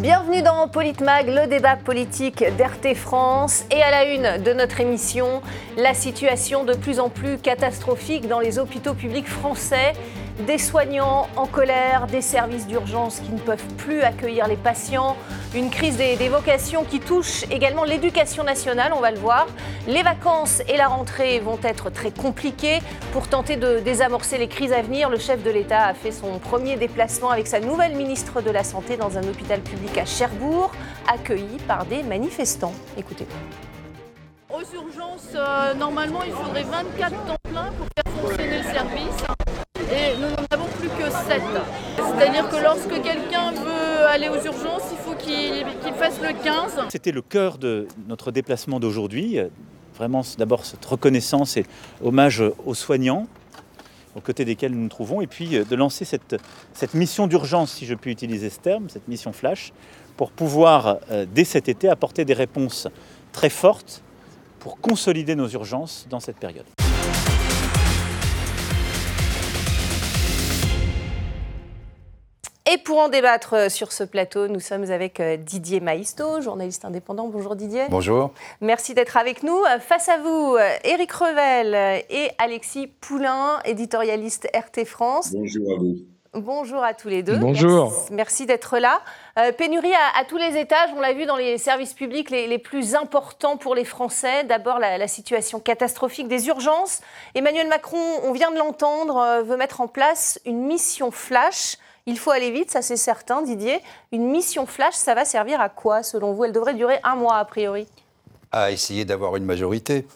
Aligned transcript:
Bienvenue 0.00 0.42
dans 0.42 0.68
Politmag, 0.68 1.26
le 1.26 1.48
débat 1.48 1.74
politique 1.74 2.44
d'RT 2.56 2.94
France. 2.94 3.64
Et 3.72 3.82
à 3.82 3.90
la 3.90 4.04
une 4.04 4.44
de 4.44 4.52
notre 4.52 4.80
émission, 4.80 5.42
la 5.76 5.92
situation 5.92 6.62
de 6.62 6.74
plus 6.74 7.00
en 7.00 7.08
plus 7.08 7.36
catastrophique 7.36 8.28
dans 8.28 8.38
les 8.38 8.60
hôpitaux 8.60 8.94
publics 8.94 9.26
français. 9.26 9.94
Des 10.46 10.58
soignants 10.58 11.26
en 11.34 11.46
colère, 11.46 12.06
des 12.06 12.22
services 12.22 12.68
d'urgence 12.68 13.18
qui 13.18 13.32
ne 13.32 13.40
peuvent 13.40 13.66
plus 13.76 14.02
accueillir 14.02 14.46
les 14.46 14.56
patients, 14.56 15.16
une 15.52 15.68
crise 15.68 15.96
des, 15.96 16.28
vocations 16.28 16.84
qui 16.84 17.00
touche 17.00 17.42
également 17.50 17.82
l'éducation 17.82 18.44
nationale, 18.44 18.92
on 18.94 19.00
va 19.00 19.10
le 19.10 19.18
voir. 19.18 19.48
Les 19.88 20.04
vacances 20.04 20.62
et 20.68 20.76
la 20.76 20.86
rentrée 20.86 21.40
vont 21.40 21.58
être 21.64 21.90
très 21.90 22.12
compliquées. 22.12 22.78
Pour 23.12 23.26
tenter 23.26 23.56
de 23.56 23.80
désamorcer 23.80 24.38
les 24.38 24.46
crises 24.46 24.72
à 24.72 24.80
venir, 24.80 25.10
le 25.10 25.18
chef 25.18 25.42
de 25.42 25.50
l'État 25.50 25.86
a 25.86 25.94
fait 25.94 26.12
son 26.12 26.38
premier 26.38 26.76
déplacement 26.76 27.30
avec 27.30 27.48
sa 27.48 27.58
nouvelle 27.58 27.96
ministre 27.96 28.40
de 28.40 28.50
la 28.52 28.62
Santé 28.62 28.96
dans 28.96 29.18
un 29.18 29.24
hôpital 29.24 29.60
public 29.60 29.98
à 29.98 30.04
Cherbourg, 30.04 30.70
accueilli 31.12 31.58
par 31.66 31.84
des 31.84 32.04
manifestants. 32.04 32.74
Écoutez. 32.96 33.26
Aux 34.50 34.60
urgences, 34.60 35.34
euh, 35.34 35.74
normalement, 35.74 36.22
il 36.22 36.32
faudrait 36.32 36.62
24 36.62 37.10
temps 37.10 37.36
plein 37.50 37.72
pour 37.76 37.86
faire 37.96 38.22
fonctionner 38.22 38.58
le 38.58 38.62
service. 38.62 39.67
7. 41.28 41.42
C'est-à-dire 41.96 42.48
que 42.48 42.56
lorsque 42.62 43.02
quelqu'un 43.02 43.52
veut 43.52 44.06
aller 44.06 44.30
aux 44.30 44.42
urgences, 44.42 44.84
il 44.90 44.96
faut 44.96 45.14
qu'il 45.14 45.92
fasse 45.98 46.18
le 46.22 46.32
15. 46.42 46.86
C'était 46.88 47.12
le 47.12 47.20
cœur 47.20 47.58
de 47.58 47.86
notre 48.08 48.30
déplacement 48.30 48.80
d'aujourd'hui. 48.80 49.38
Vraiment, 49.98 50.22
d'abord, 50.38 50.64
cette 50.64 50.84
reconnaissance 50.86 51.58
et 51.58 51.66
hommage 52.02 52.42
aux 52.64 52.74
soignants, 52.74 53.26
aux 54.14 54.20
côtés 54.22 54.46
desquels 54.46 54.72
nous 54.72 54.80
nous 54.80 54.88
trouvons, 54.88 55.20
et 55.20 55.26
puis 55.26 55.56
euh, 55.56 55.64
de 55.64 55.76
lancer 55.76 56.06
cette, 56.06 56.36
cette 56.72 56.94
mission 56.94 57.26
d'urgence, 57.26 57.72
si 57.72 57.84
je 57.84 57.94
puis 57.94 58.10
utiliser 58.10 58.48
ce 58.48 58.60
terme, 58.60 58.88
cette 58.88 59.06
mission 59.06 59.32
flash, 59.34 59.72
pour 60.16 60.30
pouvoir, 60.30 60.96
euh, 61.10 61.26
dès 61.30 61.44
cet 61.44 61.68
été, 61.68 61.90
apporter 61.90 62.24
des 62.24 62.32
réponses 62.32 62.88
très 63.32 63.50
fortes 63.50 64.02
pour 64.60 64.80
consolider 64.80 65.34
nos 65.34 65.48
urgences 65.48 66.06
dans 66.08 66.20
cette 66.20 66.38
période. 66.38 66.66
Et 72.70 72.76
pour 72.76 72.98
en 72.98 73.08
débattre 73.08 73.54
euh, 73.54 73.68
sur 73.70 73.92
ce 73.92 74.04
plateau, 74.04 74.46
nous 74.46 74.60
sommes 74.60 74.90
avec 74.90 75.20
euh, 75.20 75.38
Didier 75.38 75.80
Maisto, 75.80 76.42
journaliste 76.42 76.84
indépendant. 76.84 77.28
Bonjour 77.28 77.56
Didier. 77.56 77.84
Bonjour. 77.88 78.30
Merci 78.60 78.92
d'être 78.92 79.16
avec 79.16 79.42
nous. 79.42 79.56
Euh, 79.56 79.78
Face 79.78 80.10
à 80.10 80.18
vous, 80.18 80.56
Éric 80.84 81.10
Revel 81.12 82.04
et 82.10 82.30
Alexis 82.36 82.86
Poulain, 82.86 83.60
éditorialiste 83.64 84.48
RT 84.54 84.84
France. 84.84 85.32
Bonjour 85.32 85.72
à 85.72 85.78
vous. 85.78 85.96
Bonjour 86.34 86.84
à 86.84 86.92
tous 86.92 87.08
les 87.08 87.22
deux. 87.22 87.38
Bonjour. 87.38 87.84
Merci, 87.90 88.12
merci 88.12 88.46
d'être 88.46 88.78
là. 88.78 89.00
Euh, 89.38 89.50
pénurie 89.50 89.94
à, 89.94 90.20
à 90.20 90.24
tous 90.24 90.36
les 90.36 90.58
étages, 90.58 90.90
on 90.94 91.00
l'a 91.00 91.14
vu 91.14 91.24
dans 91.24 91.36
les 91.36 91.56
services 91.56 91.94
publics 91.94 92.30
les, 92.30 92.46
les 92.46 92.58
plus 92.58 92.94
importants 92.94 93.56
pour 93.56 93.74
les 93.74 93.84
Français. 93.84 94.44
D'abord, 94.44 94.78
la, 94.78 94.98
la 94.98 95.08
situation 95.08 95.58
catastrophique 95.58 96.28
des 96.28 96.48
urgences. 96.48 97.00
Emmanuel 97.34 97.68
Macron, 97.68 98.20
on 98.24 98.32
vient 98.32 98.50
de 98.50 98.58
l'entendre, 98.58 99.16
euh, 99.16 99.42
veut 99.42 99.56
mettre 99.56 99.80
en 99.80 99.88
place 99.88 100.38
une 100.44 100.66
mission 100.66 101.10
flash. 101.10 101.78
Il 102.08 102.18
faut 102.18 102.30
aller 102.30 102.50
vite, 102.50 102.70
ça 102.70 102.80
c'est 102.80 102.96
certain, 102.96 103.42
Didier. 103.42 103.80
Une 104.12 104.30
mission 104.30 104.64
flash, 104.64 104.94
ça 104.94 105.14
va 105.14 105.26
servir 105.26 105.60
à 105.60 105.68
quoi, 105.68 106.02
selon 106.02 106.32
vous? 106.32 106.46
Elle 106.46 106.52
devrait 106.52 106.72
durer 106.72 106.98
un 107.04 107.16
mois, 107.16 107.36
a 107.36 107.44
priori. 107.44 107.86
À 108.50 108.70
essayer 108.70 109.04
d'avoir 109.04 109.36
une 109.36 109.44
majorité. 109.44 110.06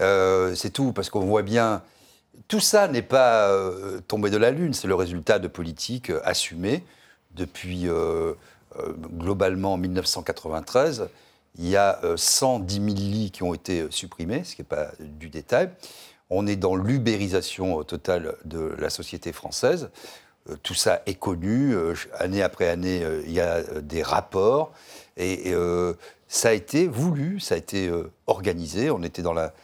Euh, 0.00 0.54
c'est 0.54 0.70
tout, 0.70 0.92
parce 0.92 1.10
qu'on 1.10 1.26
voit 1.26 1.42
bien. 1.42 1.82
Tout 2.48 2.60
ça 2.60 2.88
n'est 2.88 3.02
pas 3.02 3.50
euh, 3.50 4.00
tombé 4.08 4.30
de 4.30 4.38
la 4.38 4.50
Lune, 4.50 4.72
c'est 4.72 4.88
le 4.88 4.94
résultat 4.94 5.38
de 5.38 5.46
politiques 5.46 6.08
euh, 6.08 6.22
assumées 6.24 6.82
depuis 7.34 7.86
globalement 9.18 9.76
1993. 9.76 11.10
Il 11.58 11.68
y 11.68 11.76
a 11.76 12.00
euh, 12.02 12.16
110 12.16 12.74
000 12.74 12.86
lits 12.86 13.30
qui 13.30 13.42
ont 13.42 13.52
été 13.54 13.86
supprimés, 13.90 14.42
ce 14.44 14.54
qui 14.54 14.62
n'est 14.62 14.66
pas 14.66 14.88
du 15.00 15.28
détail. 15.28 15.68
On 16.28 16.46
est 16.46 16.56
dans 16.56 16.76
l'ubérisation 16.76 17.82
totale 17.84 18.36
de 18.44 18.74
la 18.78 18.90
société 18.90 19.32
française. 19.32 19.90
Euh, 20.50 20.54
Tout 20.62 20.74
ça 20.74 21.02
est 21.06 21.14
connu. 21.18 21.74
euh, 21.74 21.94
Année 22.18 22.42
après 22.42 22.68
année, 22.68 23.02
euh, 23.02 23.22
il 23.26 23.32
y 23.32 23.40
a 23.40 23.62
des 23.80 24.02
rapports. 24.02 24.72
Et 25.18 25.54
ça 26.28 26.50
a 26.50 26.52
été 26.52 26.88
voulu, 26.88 27.40
ça 27.40 27.54
a 27.54 27.58
été 27.58 27.90
organisé. 28.26 28.90
On 28.90 29.02
était 29.02 29.22
dans 29.22 29.32
la, 29.32 29.54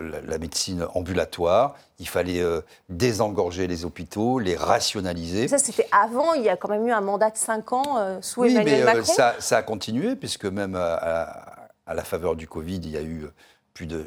la- 0.00 0.20
la 0.20 0.36
médecine 0.38 0.86
ambulatoire. 0.94 1.76
Il 1.98 2.06
fallait 2.08 2.40
euh, 2.42 2.60
désengorger 2.90 3.66
les 3.66 3.86
hôpitaux, 3.86 4.38
les 4.38 4.54
rationaliser. 4.54 5.48
Ça, 5.48 5.56
c'était 5.56 5.88
avant, 5.92 6.34
il 6.34 6.42
y 6.42 6.50
a 6.50 6.58
quand 6.58 6.68
même 6.68 6.86
eu 6.86 6.92
un 6.92 7.00
mandat 7.00 7.30
de 7.30 7.38
5 7.38 7.72
ans 7.72 7.96
euh, 7.98 8.18
sous 8.20 8.42
Oui, 8.42 8.52
Emmanuel 8.52 8.84
mais 8.84 8.90
euh, 8.90 8.96
Macron. 8.96 9.12
ça, 9.14 9.34
ça 9.38 9.56
a 9.56 9.62
continué, 9.62 10.14
puisque 10.14 10.44
même 10.44 10.74
à, 10.74 10.92
à- 10.94 11.52
à 11.86 11.94
la 11.94 12.04
faveur 12.04 12.36
du 12.36 12.46
Covid, 12.46 12.76
il 12.84 12.90
y 12.90 12.96
a 12.98 13.02
eu 13.02 13.26
plus 13.74 13.86
de 13.86 14.06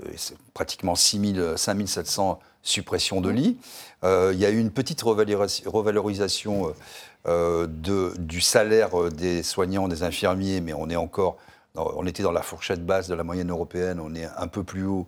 pratiquement 0.54 0.96
6 0.96 1.34
000, 1.36 1.58
5 1.58 1.88
700 1.88 2.40
suppressions 2.62 3.22
de 3.22 3.30
lits. 3.30 3.58
Euh, 4.04 4.32
il 4.34 4.40
y 4.40 4.46
a 4.46 4.50
eu 4.50 4.60
une 4.60 4.72
petite 4.72 5.02
revalorisa- 5.04 5.68
revalorisation 5.68 6.68
euh, 6.68 6.72
euh, 7.28 7.68
de, 7.68 8.14
du 8.18 8.42
salaire 8.42 9.12
des 9.12 9.44
soignants, 9.44 9.88
des 9.88 10.04
infirmiers, 10.04 10.62
mais 10.62 10.74
on 10.74 10.90
est 10.90 10.96
encore, 10.96 11.38
on 11.76 12.06
était 12.06 12.24
dans 12.24 12.32
la 12.32 12.42
fourchette 12.42 12.86
basse 12.86 13.08
de 13.08 13.16
la 13.16 13.24
moyenne 13.24 13.50
européenne, 13.50 14.00
on 14.00 14.14
est 14.16 14.28
un 14.38 14.48
peu 14.48 14.64
plus 14.64 14.86
haut. 14.86 15.08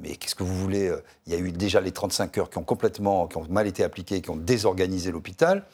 Mais 0.00 0.16
qu'est-ce 0.16 0.34
que 0.34 0.44
vous 0.44 0.56
voulez 0.56 0.92
Il 1.26 1.32
y 1.32 1.36
a 1.36 1.38
eu 1.38 1.50
déjà 1.50 1.80
les 1.80 1.90
35 1.90 2.38
heures 2.38 2.50
qui 2.50 2.58
ont 2.58 2.62
complètement, 2.62 3.26
qui 3.26 3.36
ont 3.36 3.46
mal 3.50 3.66
été 3.66 3.82
appliquées, 3.82 4.20
qui 4.20 4.30
ont 4.30 4.36
désorganisé 4.36 5.10
l'hôpital. 5.10 5.64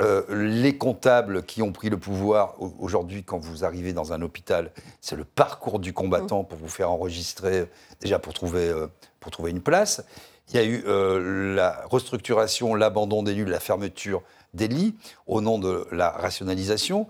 Euh, 0.00 0.22
les 0.28 0.76
comptables 0.76 1.42
qui 1.44 1.62
ont 1.62 1.72
pris 1.72 1.88
le 1.88 1.96
pouvoir 1.96 2.54
au- 2.60 2.74
aujourd'hui, 2.78 3.24
quand 3.24 3.38
vous 3.38 3.64
arrivez 3.64 3.92
dans 3.92 4.12
un 4.12 4.20
hôpital, 4.22 4.70
c'est 5.00 5.16
le 5.16 5.24
parcours 5.24 5.78
du 5.78 5.92
combattant 5.92 6.44
pour 6.44 6.58
vous 6.58 6.68
faire 6.68 6.90
enregistrer, 6.90 7.66
déjà 8.00 8.18
pour 8.18 8.34
trouver, 8.34 8.68
euh, 8.68 8.88
pour 9.20 9.30
trouver 9.30 9.50
une 9.52 9.62
place. 9.62 10.04
Il 10.50 10.56
y 10.56 10.58
a 10.58 10.64
eu 10.64 10.84
euh, 10.86 11.54
la 11.54 11.82
restructuration, 11.90 12.74
l'abandon 12.74 13.22
des 13.22 13.34
lits, 13.34 13.44
la 13.46 13.58
fermeture 13.60 14.22
des 14.54 14.68
lits 14.68 14.94
au 15.26 15.40
nom 15.40 15.58
de 15.58 15.86
la 15.92 16.10
rationalisation. 16.10 17.08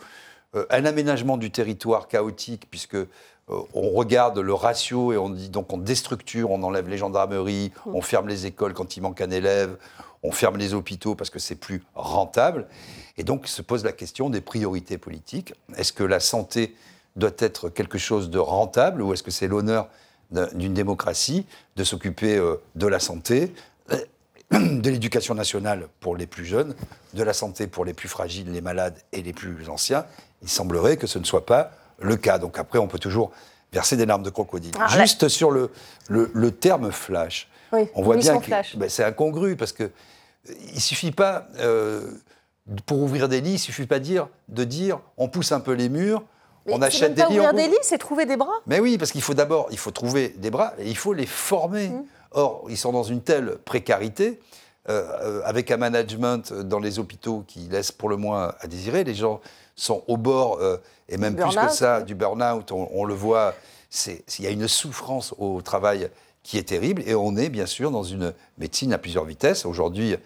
Euh, 0.57 0.65
un 0.71 0.85
aménagement 0.85 1.37
du 1.37 1.51
territoire 1.51 2.09
chaotique, 2.09 2.67
puisque 2.71 2.95
euh, 2.95 3.07
on 3.49 3.91
regarde 3.91 4.39
le 4.39 4.55
ratio 4.55 5.13
et 5.13 5.17
on 5.17 5.31
dit 5.31 5.51
donc 5.51 5.73
on 5.73 5.79
déstructure, 5.79 6.51
on 6.51 6.63
enlève 6.63 6.89
les 6.89 6.99
gendarmeries, 6.99 7.73
on 7.87 8.01
ferme 8.01 8.29
les 8.29 8.47
écoles 8.47 8.75
quand 8.75 8.97
il 8.97 9.03
manque 9.03 9.21
un 9.21 9.31
élève, 9.31 9.77
on 10.23 10.33
ferme 10.33 10.57
les 10.57 10.75
hôpitaux 10.75 11.15
parce 11.15 11.31
que 11.31 11.39
c'est 11.39 11.55
plus 11.57 11.83
rentable. 11.95 12.67
Et 13.19 13.23
donc 13.25 13.47
se 13.47 13.63
pose 13.63 13.85
la 13.85 13.93
question 13.93 14.31
des 14.31 14.41
priorités 14.41 14.99
politiques. 14.99 15.55
Est-ce 15.77 15.93
que 15.93 16.05
la 16.05 16.21
santé 16.21 16.75
doit 17.15 17.31
être 17.39 17.69
quelque 17.69 17.99
chose 17.99 18.31
de 18.31 18.39
rentable 18.39 19.03
ou 19.03 19.13
est-ce 19.13 19.23
que 19.23 19.31
c'est 19.31 19.49
l'honneur 19.49 19.89
d'un- 20.31 20.49
d'une 20.55 20.75
démocratie 20.75 21.47
de 21.77 21.85
s'occuper 21.85 22.37
euh, 22.37 22.57
de 22.75 22.87
la 22.87 22.99
santé, 22.99 23.53
de 24.53 24.91
l'éducation 24.91 25.35
nationale 25.35 25.89
pour 26.01 26.17
les 26.17 26.27
plus 26.27 26.45
jeunes, 26.45 26.75
de 27.15 27.23
la 27.25 27.33
santé 27.33 27.67
pour 27.67 27.85
les 27.85 27.95
plus 27.95 28.09
fragiles, 28.09 28.53
les 28.53 28.61
malades 28.61 28.97
et 29.13 29.23
les 29.23 29.33
plus 29.33 29.69
anciens 29.69 30.05
Il 30.43 30.49
semblerait 30.49 30.97
que 30.97 31.07
ce 31.07 31.19
ne 31.19 31.25
soit 31.25 31.47
pas 31.47 31.71
le 31.99 32.17
cas. 32.17 32.39
Donc 32.39 32.59
après, 32.59 32.79
on 32.79 32.87
peut 32.89 32.99
toujours 32.99 33.31
verser 33.73 33.97
des 33.97 34.07
larmes 34.07 34.23
de 34.23 34.31
crocodile. 34.31 34.73
Ah, 34.79 34.97
là- 34.97 35.03
Juste 35.03 35.29
sur 35.29 35.51
le, 35.51 35.71
le, 36.09 36.31
le 36.33 36.51
terme 36.51 36.93
flash, 36.93 37.49
Oui, 37.73 37.89
on 37.95 38.03
voit 38.03 38.17
bien 38.17 38.39
que 38.39 38.45
flash. 38.45 38.77
ben, 38.77 38.89
c'est 38.89 39.05
incongru 39.05 39.57
parce 39.57 39.73
que 39.73 39.91
il 40.75 40.81
suffit 40.81 41.11
pas 41.11 41.49
euh, 41.59 42.03
pour 42.87 43.01
ouvrir 43.01 43.29
des 43.29 43.41
lits, 43.41 43.55
il 43.55 43.59
suffit 43.59 43.87
pas 43.87 43.99
dire 43.99 44.29
de 44.49 44.65
dire 44.65 45.01
on 45.17 45.29
pousse 45.29 45.51
un 45.53 45.61
peu 45.61 45.73
les 45.73 45.89
murs, 45.89 46.23
Mais 46.67 46.75
on 46.75 46.83
achète 46.83 47.15
des 47.15 47.23
pas 47.23 47.29
lits. 47.29 47.41
on 47.41 47.43
ouvrir 47.45 47.55
des 47.55 47.69
lits, 47.69 47.79
c'est 47.83 47.99
trouver 47.99 48.27
des 48.27 48.37
bras. 48.37 48.55
Mais 48.67 48.79
oui, 48.79 48.99
parce 48.99 49.11
qu'il 49.11 49.23
faut 49.23 49.35
d'abord, 49.35 49.67
il 49.73 49.79
faut 49.79 49.91
trouver 49.91 50.29
des 50.39 50.51
bras 50.51 50.75
et 50.79 50.89
il 50.89 50.97
faut 50.97 51.13
les 51.13 51.27
former. 51.27 51.89
Mmh. 51.89 52.05
Or, 52.33 52.67
ils 52.69 52.77
sont 52.77 52.93
dans 52.93 53.03
une 53.03 53.23
telle 53.23 53.57
précarité, 53.65 54.41
euh, 54.89 55.05
euh, 55.23 55.43
avec 55.45 55.71
un 55.71 55.77
management 55.77 56.53
dans 56.53 56.79
les 56.79 56.99
hôpitaux 56.99 57.45
qui 57.47 57.61
laisse 57.61 57.93
pour 57.93 58.09
le 58.09 58.17
moins 58.17 58.55
à 58.61 58.67
désirer. 58.67 59.05
Les 59.05 59.15
gens 59.15 59.41
sont 59.75 60.03
au 60.07 60.17
bord, 60.17 60.59
euh, 60.61 60.79
et 61.09 61.17
même 61.17 61.37
plus 61.37 61.55
que 61.55 61.69
ça, 61.69 62.03
du 62.03 62.15
burn-out. 62.15 62.73
On, 62.73 62.89
on 62.93 63.05
le 63.05 63.15
voit, 63.15 63.55
il 64.07 64.45
y 64.45 64.47
a 64.47 64.51
une 64.51 64.69
souffrance 64.69 65.35
au 65.39 65.61
travail 65.63 66.11
qui 66.43 66.59
est 66.59 66.69
terrible. 66.69 67.03
Et 67.07 67.15
on 67.15 67.37
est 67.37 67.49
bien 67.49 67.67
sûr 67.67 67.91
dans 67.91 68.05
une 68.05 68.33
médecine 68.59 68.93
à 68.93 68.99
plusieurs 68.99 69.25
vitesses. 69.25 69.67
Aujourd'hui, 69.67 70.17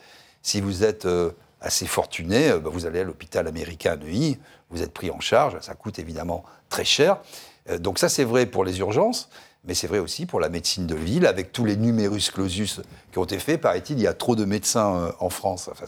si 0.43 0.61
vous 0.61 0.85
êtes 0.85 1.07
euh, 1.07 1.31
assez 1.61 1.87
fortuné, 1.87 2.51
euh, 2.51 2.59
bah, 2.59 2.71
vous 2.73 2.87
allez 2.87 3.01
à 3.01 3.05
l'hôpital 3.05 3.47
américain 3.47 3.93
à 3.93 3.97
Neuilly, 3.97 4.39
vous 4.71 4.83
êtes 4.83 4.93
pris 4.93 5.11
en 5.11 5.21
charge, 5.21 5.59
ça 5.61 5.75
coûte 5.75 5.99
évidemment 5.99 6.45
très 6.69 6.85
cher. 6.85 7.19
Euh, 7.69 7.79
donc 7.79 7.99
ça 7.99 8.09
c'est 8.09 8.25
vrai 8.25 8.47
pour 8.47 8.65
les 8.65 8.79
urgences, 8.79 9.29
mais 9.65 9.75
c'est 9.75 9.87
vrai 9.87 9.99
aussi 9.99 10.25
pour 10.27 10.41
la 10.41 10.49
médecine 10.49 10.87
de 10.87 10.95
ville, 10.95 11.27
avec 11.27 11.53
tous 11.53 11.65
les 11.65 11.77
numerus 11.77 12.31
clausus 12.31 12.81
qui 13.13 13.19
ont 13.19 13.25
été 13.25 13.39
faits. 13.39 13.61
Paraît-il, 13.61 13.99
il 13.99 14.03
y 14.03 14.07
a 14.07 14.15
trop 14.15 14.35
de 14.35 14.45
médecins 14.45 14.95
euh, 14.97 15.13
en 15.21 15.29
France. 15.31 15.69
Enfin, 15.71 15.85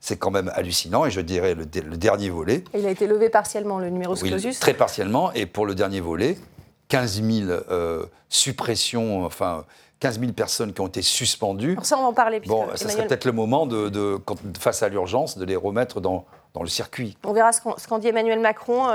c'est- 0.00 0.16
quand 0.16 0.30
même 0.30 0.50
hallucinant. 0.54 1.04
Et 1.04 1.10
je 1.10 1.20
dirais 1.20 1.54
le, 1.54 1.66
dernier 1.66 2.30
volet, 2.30 2.64
Il 2.74 2.86
a 2.86 2.90
été 2.90 3.06
levé 3.06 3.28
partiellement, 3.28 3.78
le 3.78 3.90
numerus 3.90 4.22
oui, 4.22 4.30
clausus. 4.30 4.58
très 4.58 4.72
partiellement. 4.74 5.32
Et 5.34 5.44
pour 5.46 5.66
le 5.66 5.74
dernier 5.74 6.00
volet, 6.00 6.38
15 6.88 7.22
000 7.22 7.50
euh, 7.70 8.06
suppressions, 8.28 9.24
enfin 9.24 9.64
15 10.00 10.18
000 10.18 10.32
personnes 10.32 10.72
qui 10.72 10.80
ont 10.80 10.86
été 10.86 11.02
suspendues. 11.02 11.74
Pour 11.74 11.84
ça, 11.84 11.98
on 11.98 12.02
va 12.02 12.08
en 12.08 12.12
parler. 12.14 12.40
puisque 12.40 12.54
Bon, 12.54 12.66
ça 12.74 12.88
serait 12.88 13.06
peut-être 13.06 13.26
le 13.26 13.32
moment, 13.32 13.66
de, 13.66 13.90
de- 13.90 14.16
quand- 14.24 14.38
face 14.58 14.82
à 14.82 14.88
l'urgence, 14.88 15.36
de 15.36 15.44
les 15.44 15.56
remettre 15.56 16.00
dans 16.00 16.24
dans 16.52 16.62
le 16.62 16.68
circuit. 16.68 17.16
On 17.24 17.32
verra 17.32 17.52
ce 17.52 17.60
qu'en 17.86 17.98
dit 18.00 18.08
Emmanuel 18.08 18.40
Macron. 18.40 18.88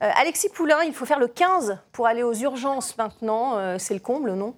Alexis 0.00 0.48
Poulain, 0.48 0.82
il 0.82 0.92
faut 0.92 1.06
faire 1.06 1.18
le 1.18 1.28
15 1.28 1.78
pour 1.92 2.06
aller 2.06 2.22
aux 2.22 2.34
urgences 2.34 2.96
maintenant. 2.98 3.78
C'est 3.78 3.94
le 3.94 4.00
comble, 4.00 4.32
non? 4.32 4.54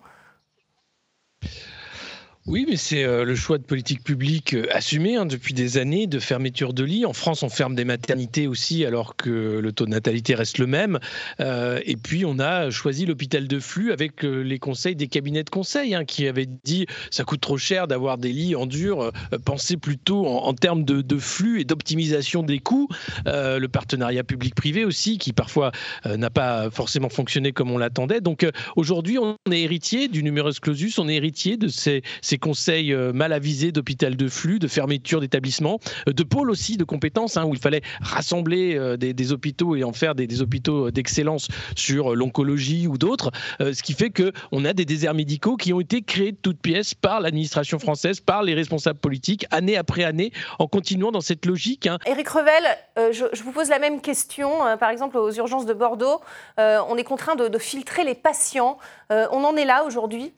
Oui, 2.47 2.65
mais 2.69 2.77
c'est 2.77 3.03
euh, 3.03 3.25
le 3.25 3.35
choix 3.35 3.59
de 3.59 3.65
politique 3.65 4.05
publique 4.05 4.55
euh, 4.55 4.69
assumé 4.71 5.17
hein, 5.17 5.27
depuis 5.27 5.53
des 5.53 5.79
années 5.79 6.07
de 6.07 6.21
fermeture 6.21 6.75
de 6.75 6.85
lits. 6.85 7.05
En 7.05 7.13
France, 7.13 7.43
on 7.43 7.49
ferme 7.49 7.75
des 7.75 7.85
maternités 7.85 8.47
aussi, 8.47 8.85
alors 8.85 9.17
que 9.17 9.59
le 9.59 9.73
taux 9.73 9.85
de 9.85 9.91
natalité 9.91 10.37
reste 10.37 10.59
le 10.59 10.69
même. 10.69 11.01
Euh, 11.41 11.81
et 11.85 11.97
puis, 11.97 12.25
on 12.25 12.39
a 12.39 12.71
choisi 12.71 13.05
l'hôpital 13.05 13.49
de 13.49 13.59
flux 13.59 13.91
avec 13.91 14.23
les 14.23 14.61
conseils 14.61 14.95
des 14.95 15.09
cabinets 15.09 15.43
de 15.43 15.51
conseil 15.51 15.97
hein, 15.97 16.05
qui 16.05 16.29
avaient 16.29 16.47
dit 16.47 16.87
ça 17.11 17.25
coûte 17.25 17.41
trop 17.41 17.59
cher 17.59 17.89
d'avoir 17.89 18.17
des 18.17 18.33
lits 18.33 18.55
en 18.55 18.67
dur. 18.67 19.11
pensez 19.45 19.77
plutôt 19.77 20.27
en, 20.27 20.55
termes 20.55 20.85
de, 20.85 21.19
flux 21.19 21.61
et 21.61 21.65
d'optimisation 21.65 22.45
des 22.45 22.61
coûts. 22.61 22.89
le 23.25 23.67
partenariat 23.67 24.23
public-privé 24.23 24.85
aussi, 24.85 25.19
qui 25.19 25.33
parfois 25.33 25.73
n'a 26.05 26.31
pas 26.31 26.71
forcément 26.71 27.09
fonctionné 27.09 27.53
comme 27.53 27.73
on 27.73 27.79
l'attendait. 27.79 28.21
Donc, 28.21 28.47
aujourd'hui, 28.77 29.19
on 29.19 29.37
est 29.51 29.63
héritier 29.63 30.07
du 30.07 30.23
numerus 30.23 30.61
clausus, 30.61 30.99
on 30.99 31.09
est 31.09 31.17
héritier 31.17 31.57
de 31.57 31.67
ces 31.67 32.03
conseils 32.39 32.93
euh, 32.93 33.13
mal 33.13 33.33
avisés 33.33 33.73
d'hôpital 33.73 34.17
de 34.17 34.29
flux, 34.29 34.59
de 34.59 34.69
fermeture 34.69 35.21
d'établissements, 35.21 35.79
euh, 36.09 36.13
de 36.13 36.23
pôles 36.23 36.51
aussi 36.51 36.77
de 36.77 36.85
compétences, 36.85 37.37
hein, 37.37 37.45
où 37.45 37.55
il 37.55 37.61
fallait 37.61 37.83
rassembler 38.01 38.77
euh, 38.77 38.97
des, 38.97 39.33
hôpitaux 39.33 39.77
et 39.77 39.85
en 39.85 39.93
faire 39.93 40.15
des, 40.15 40.41
hôpitaux 40.41 40.91
d'excellence 40.91 41.49
sur 41.75 42.15
l'oncologie 42.15 42.87
ou 42.87 42.99
d'autres, 42.99 43.31
ce 43.61 43.83
qui 43.83 43.95
fait 43.95 44.11
qu'on 44.11 44.65
a 44.65 44.73
des 44.73 44.85
déserts 44.85 45.15
médicaux 45.15 45.57
qui 45.57 45.73
ont 45.73 45.81
été 45.81 46.03
créés 46.03 46.33
de 46.33 46.37
toutes 46.37 46.61
pièces 46.61 46.95
par 46.95 47.21
l'administration 47.21 47.79
française, 47.79 48.21
par 48.21 48.43
les 48.43 48.55
responsables 48.55 48.99
politiques, 48.99 49.47
année 49.51 49.77
après 49.77 50.05
année, 50.05 50.33
en 50.59 50.69
continuant 50.69 51.11
dans 51.11 51.21
cette 51.21 51.47
logique. 51.47 51.87
Hein. 51.87 51.99
Éric 52.07 52.29
Revel, 52.29 53.13
je, 53.13 53.43
vous 53.43 53.53
pose 53.53 53.69
la 53.69 53.79
même 53.79 54.01
question. 54.01 54.51
par 54.79 54.91
exemple, 54.91 55.17
aux 55.17 55.33
urgences 55.33 55.67
de 55.67 55.75
Bordeaux, 55.75 56.21
on 56.59 56.97
est 56.97 57.05
contraint 57.05 57.35
de 57.35 57.59
filtrer 57.59 58.05
les 58.05 58.15
patients. 58.15 58.79
on 59.11 59.45
en 59.45 59.57
est 59.57 59.65
là 59.65 59.85
aujourd'hui? 59.85 60.33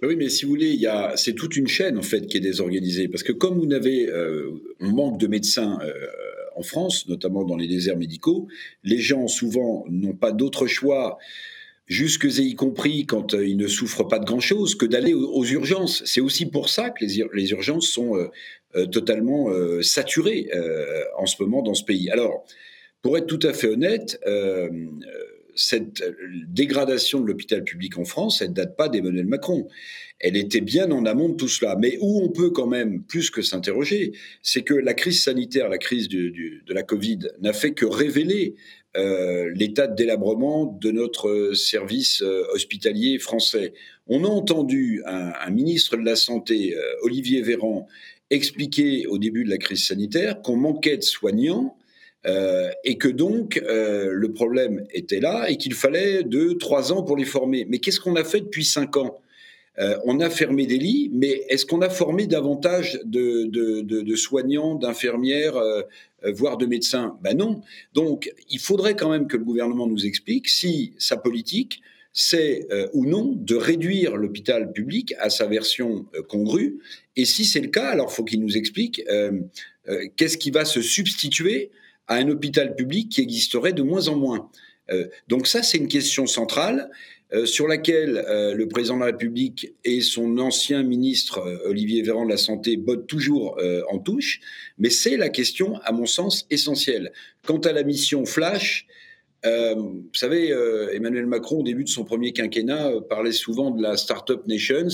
Bah 0.00 0.08
oui, 0.08 0.16
mais 0.16 0.28
si 0.28 0.44
vous 0.44 0.50
voulez, 0.50 0.78
c'est 1.16 1.34
toute 1.34 1.56
une 1.56 1.68
chaîne 1.68 1.98
en 1.98 2.02
fait 2.02 2.26
qui 2.26 2.36
est 2.36 2.40
désorganisée 2.40 3.08
parce 3.08 3.22
que 3.22 3.32
comme 3.32 3.58
vous 3.58 3.66
n'avez, 3.66 4.08
euh, 4.08 4.50
on 4.80 4.90
manque 4.90 5.18
de 5.18 5.26
médecins 5.26 5.78
euh, 5.82 5.92
en 6.56 6.62
France, 6.62 7.08
notamment 7.08 7.44
dans 7.44 7.56
les 7.56 7.68
déserts 7.68 7.96
médicaux, 7.96 8.48
les 8.82 8.98
gens 8.98 9.28
souvent 9.28 9.84
n'ont 9.88 10.14
pas 10.14 10.32
d'autre 10.32 10.66
choix 10.66 11.18
jusque 11.86 12.26
et 12.26 12.42
y 12.42 12.54
compris 12.54 13.06
quand 13.06 13.32
euh, 13.32 13.46
ils 13.46 13.56
ne 13.56 13.66
souffrent 13.66 14.06
pas 14.06 14.18
de 14.18 14.26
grand-chose, 14.26 14.74
que 14.74 14.84
d'aller 14.84 15.14
aux, 15.14 15.44
urgences. 15.44 16.02
C'est 16.04 16.20
aussi 16.20 16.46
pour 16.46 16.68
ça 16.68 16.90
que 16.90 17.04
les, 17.04 17.24
les 17.32 17.50
urgences 17.50 17.88
sont 17.88 18.28
totalement 18.92 19.48
saturées 19.80 20.50
en 21.16 21.24
ce 21.24 21.42
moment 21.42 21.62
dans 21.62 21.72
ce 21.72 21.84
pays. 21.84 22.10
Alors, 22.10 22.44
pour 23.00 23.16
être 23.16 23.26
tout 23.26 23.40
à 23.42 23.54
fait 23.54 23.68
honnête, 23.68 24.20
cette 25.58 26.00
euh, 26.00 26.14
dégradation 26.46 27.20
de 27.20 27.26
l'hôpital 27.26 27.64
public 27.64 27.98
en 27.98 28.04
France, 28.04 28.40
elle 28.40 28.50
ne 28.50 28.54
date 28.54 28.76
pas 28.76 28.88
d'Emmanuel 28.88 29.26
Macron. 29.26 29.68
Elle 30.20 30.36
était 30.36 30.60
bien 30.60 30.90
en 30.90 31.04
amont 31.04 31.28
de 31.28 31.34
tout 31.34 31.48
cela. 31.48 31.76
Mais 31.76 31.98
où 32.00 32.22
on 32.22 32.30
peut 32.30 32.50
quand 32.50 32.66
même 32.66 33.02
plus 33.02 33.30
que 33.30 33.42
s'interroger, 33.42 34.12
c'est 34.42 34.62
que 34.62 34.74
la 34.74 34.94
crise 34.94 35.22
sanitaire, 35.22 35.68
la 35.68 35.78
crise 35.78 36.08
de 36.08 36.32
la 36.72 36.82
Covid, 36.82 37.18
n'a 37.40 37.52
fait 37.52 37.72
que 37.72 37.84
révéler 37.84 38.54
euh, 38.96 39.50
l'état 39.54 39.86
de 39.86 39.94
délabrement 39.94 40.66
de 40.80 40.90
notre 40.90 41.52
service 41.54 42.22
euh, 42.22 42.44
hospitalier 42.52 43.18
français. 43.18 43.74
On 44.06 44.24
a 44.24 44.28
entendu 44.28 45.02
un, 45.06 45.50
ministre 45.50 45.96
de 45.96 46.04
la 46.04 46.16
Santé, 46.16 46.74
Olivier 47.02 47.42
Véran, 47.42 47.86
expliquer 48.30 49.06
au 49.06 49.18
début 49.18 49.44
de 49.44 49.50
la 49.50 49.58
crise 49.58 49.86
sanitaire 49.86 50.40
qu'on 50.42 50.56
manquait 50.56 50.96
de 50.96 51.02
soignants 51.02 51.77
euh, 52.28 52.70
et 52.84 52.98
que 52.98 53.08
donc 53.08 53.56
euh, 53.56 54.10
le 54.12 54.32
problème 54.32 54.84
était 54.92 55.20
là 55.20 55.48
et 55.48 55.56
qu'il 55.56 55.72
fallait 55.72 56.24
deux, 56.24 56.58
trois 56.58 56.92
ans 56.92 57.02
pour 57.02 57.16
les 57.16 57.24
former. 57.24 57.64
Mais 57.68 57.78
qu'est-ce 57.78 58.00
qu'on 58.00 58.16
a 58.16 58.24
fait 58.24 58.40
depuis 58.40 58.66
cinq 58.66 58.98
ans? 58.98 59.22
Euh, 59.78 59.96
On 60.04 60.20
a 60.20 60.28
fermé 60.28 60.66
des 60.66 60.76
lits, 60.76 61.10
mais 61.14 61.44
est-ce 61.48 61.64
qu'on 61.64 61.80
a 61.80 61.88
formé 61.88 62.26
davantage 62.26 63.00
de, 63.04 64.14
soignants, 64.16 64.74
d'infirmières, 64.74 65.54
voire 66.34 66.58
de 66.58 66.66
médecins? 66.66 67.16
Ben 67.22 67.36
non. 67.36 67.62
Donc 67.94 68.30
il 68.50 68.58
faudrait 68.58 68.96
quand 68.96 69.10
même 69.10 69.26
que 69.26 69.36
le 69.36 69.44
gouvernement 69.44 69.86
nous 69.86 70.04
explique 70.04 70.48
si 70.48 70.92
sa 70.98 71.16
politique 71.16 71.80
c'est 72.12 72.66
ou 72.92 73.06
non 73.06 73.36
de 73.36 73.54
réduire 73.54 74.16
l'hôpital 74.16 74.72
public 74.72 75.14
à 75.20 75.30
sa 75.30 75.46
version 75.46 76.06
congrue. 76.28 76.80
Et 77.16 77.24
si 77.24 77.44
c'est 77.44 77.60
le 77.60 77.68
cas, 77.68 77.86
alors 77.86 78.12
faut 78.12 78.24
qu'il 78.24 78.40
nous 78.40 78.56
explique 78.56 79.04
qu'est-ce 80.16 80.38
qui 80.38 80.50
va 80.50 80.64
se 80.64 80.82
substituer 80.82 81.70
à 82.08 82.16
un 82.16 82.28
hôpital 82.28 82.74
public 82.74 83.10
qui 83.10 83.20
existerait 83.20 83.72
de 83.72 83.82
moins 83.82 84.08
en 84.08 84.16
moins. 84.16 84.50
Euh, 84.90 85.06
donc 85.28 85.46
ça, 85.46 85.62
c'est 85.62 85.78
une 85.78 85.88
question 85.88 86.26
centrale 86.26 86.90
euh, 87.32 87.44
sur 87.44 87.68
laquelle 87.68 88.24
euh, 88.26 88.54
le 88.54 88.68
président 88.68 88.94
de 88.94 89.00
la 89.00 89.06
République 89.06 89.74
et 89.84 90.00
son 90.00 90.38
ancien 90.38 90.82
ministre 90.82 91.40
Olivier 91.66 92.02
Véran 92.02 92.24
de 92.24 92.30
la 92.30 92.38
Santé 92.38 92.76
bottent 92.76 93.06
toujours 93.06 93.58
en 93.90 93.98
touche, 93.98 94.40
mais 94.78 94.90
c'est 94.90 95.16
la 95.16 95.28
question, 95.28 95.78
à 95.84 95.92
mon 95.92 96.06
sens, 96.06 96.46
essentielle. 96.50 97.12
Quant 97.46 97.58
à 97.58 97.72
la 97.72 97.82
mission 97.82 98.24
Flash, 98.24 98.86
vous 99.44 100.10
savez, 100.14 100.48
Emmanuel 100.92 101.26
Macron, 101.26 101.60
au 101.60 101.62
début 101.62 101.84
de 101.84 101.88
son 101.88 102.04
premier 102.04 102.32
quinquennat, 102.32 102.92
parlait 103.08 103.32
souvent 103.32 103.70
de 103.70 103.82
la 103.82 103.96
Startup 103.96 104.44
Nations. 104.46 104.88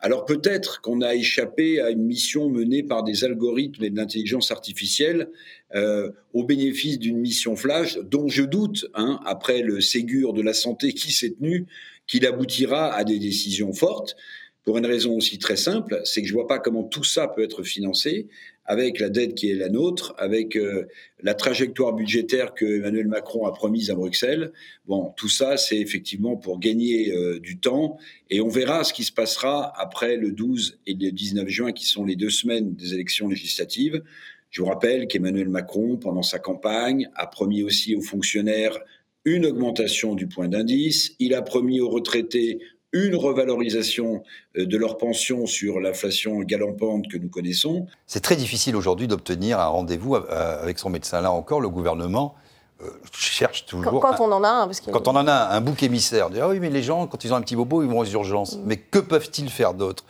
Alors 0.00 0.24
peut-être 0.24 0.80
qu'on 0.80 1.00
a 1.00 1.14
échappé 1.14 1.80
à 1.80 1.90
une 1.90 2.04
mission 2.04 2.48
menée 2.48 2.82
par 2.82 3.02
des 3.02 3.24
algorithmes 3.24 3.82
et 3.82 3.90
de 3.90 3.96
l'intelligence 3.96 4.52
artificielle 4.52 5.28
euh, 5.74 6.10
au 6.32 6.44
bénéfice 6.44 6.98
d'une 6.98 7.18
mission 7.18 7.56
flash 7.56 7.98
dont 7.98 8.28
je 8.28 8.44
doute, 8.44 8.86
hein, 8.94 9.18
après 9.26 9.62
le 9.62 9.80
Ségur 9.80 10.34
de 10.34 10.42
la 10.42 10.52
santé 10.52 10.92
qui 10.92 11.10
s'est 11.10 11.30
tenu, 11.30 11.66
qu'il 12.06 12.26
aboutira 12.26 12.94
à 12.94 13.02
des 13.04 13.18
décisions 13.18 13.72
fortes. 13.72 14.16
Pour 14.64 14.78
une 14.78 14.86
raison 14.86 15.16
aussi 15.16 15.38
très 15.38 15.56
simple, 15.56 16.00
c'est 16.04 16.22
que 16.22 16.28
je 16.28 16.32
vois 16.32 16.46
pas 16.46 16.58
comment 16.58 16.84
tout 16.84 17.04
ça 17.04 17.26
peut 17.26 17.42
être 17.42 17.62
financé 17.62 18.28
avec 18.68 19.00
la 19.00 19.08
dette 19.08 19.34
qui 19.34 19.50
est 19.50 19.54
la 19.54 19.70
nôtre, 19.70 20.14
avec 20.18 20.54
euh, 20.54 20.86
la 21.22 21.32
trajectoire 21.32 21.94
budgétaire 21.94 22.52
que 22.52 22.66
Emmanuel 22.66 23.08
Macron 23.08 23.46
a 23.46 23.52
promise 23.52 23.90
à 23.90 23.94
Bruxelles. 23.94 24.52
Bon, 24.86 25.14
tout 25.16 25.30
ça, 25.30 25.56
c'est 25.56 25.78
effectivement 25.78 26.36
pour 26.36 26.60
gagner 26.60 27.12
euh, 27.12 27.40
du 27.40 27.58
temps 27.58 27.96
et 28.28 28.42
on 28.42 28.48
verra 28.48 28.84
ce 28.84 28.92
qui 28.92 29.04
se 29.04 29.12
passera 29.12 29.72
après 29.80 30.16
le 30.16 30.32
12 30.32 30.80
et 30.86 30.92
le 30.92 31.10
19 31.10 31.48
juin, 31.48 31.72
qui 31.72 31.86
sont 31.86 32.04
les 32.04 32.14
deux 32.14 32.30
semaines 32.30 32.74
des 32.74 32.92
élections 32.92 33.26
législatives. 33.28 34.02
Je 34.50 34.60
vous 34.60 34.68
rappelle 34.68 35.08
qu'Emmanuel 35.08 35.48
Macron, 35.48 35.96
pendant 35.96 36.22
sa 36.22 36.38
campagne, 36.38 37.08
a 37.14 37.26
promis 37.26 37.62
aussi 37.62 37.96
aux 37.96 38.02
fonctionnaires 38.02 38.78
une 39.24 39.46
augmentation 39.46 40.14
du 40.14 40.26
point 40.26 40.48
d'indice. 40.48 41.14
Il 41.18 41.34
a 41.34 41.40
promis 41.40 41.80
aux 41.80 41.88
retraités 41.88 42.60
une 42.92 43.16
revalorisation 43.16 44.22
euh, 44.56 44.66
de 44.66 44.76
leur 44.76 44.96
pension 44.96 45.46
sur 45.46 45.80
l'inflation 45.80 46.38
galopante 46.40 47.08
que 47.08 47.18
nous 47.18 47.28
connaissons. 47.28 47.86
C'est 48.06 48.20
très 48.20 48.36
difficile 48.36 48.76
aujourd'hui 48.76 49.08
d'obtenir 49.08 49.60
un 49.60 49.66
rendez-vous 49.66 50.16
euh, 50.16 50.62
avec 50.62 50.78
son 50.78 50.90
médecin. 50.90 51.20
Là 51.20 51.30
encore, 51.32 51.60
le 51.60 51.68
gouvernement 51.68 52.34
euh, 52.82 52.88
cherche 53.12 53.66
toujours. 53.66 54.00
Quand, 54.00 54.20
on 54.20 54.32
en 54.32 54.42
a 54.42 54.48
un. 54.48 54.66
Parce 54.66 54.80
quand 54.80 55.08
on 55.08 55.16
en 55.16 55.26
a 55.26 55.32
un, 55.32 55.60
bouc 55.60 55.82
émissaire. 55.82 56.28
Ah 56.40 56.48
oui, 56.48 56.60
mais 56.60 56.70
les 56.70 56.82
gens, 56.82 57.06
quand 57.06 57.24
ils 57.24 57.32
ont 57.32 57.36
un 57.36 57.42
petit 57.42 57.56
bobo, 57.56 57.82
ils 57.82 57.88
vont 57.88 58.00
aux 58.00 58.06
urgences. 58.06 58.56
Mm. 58.56 58.62
Mais 58.64 58.76
que 58.76 58.98
peuvent-ils 58.98 59.50
faire 59.50 59.74
d'autre? 59.74 60.04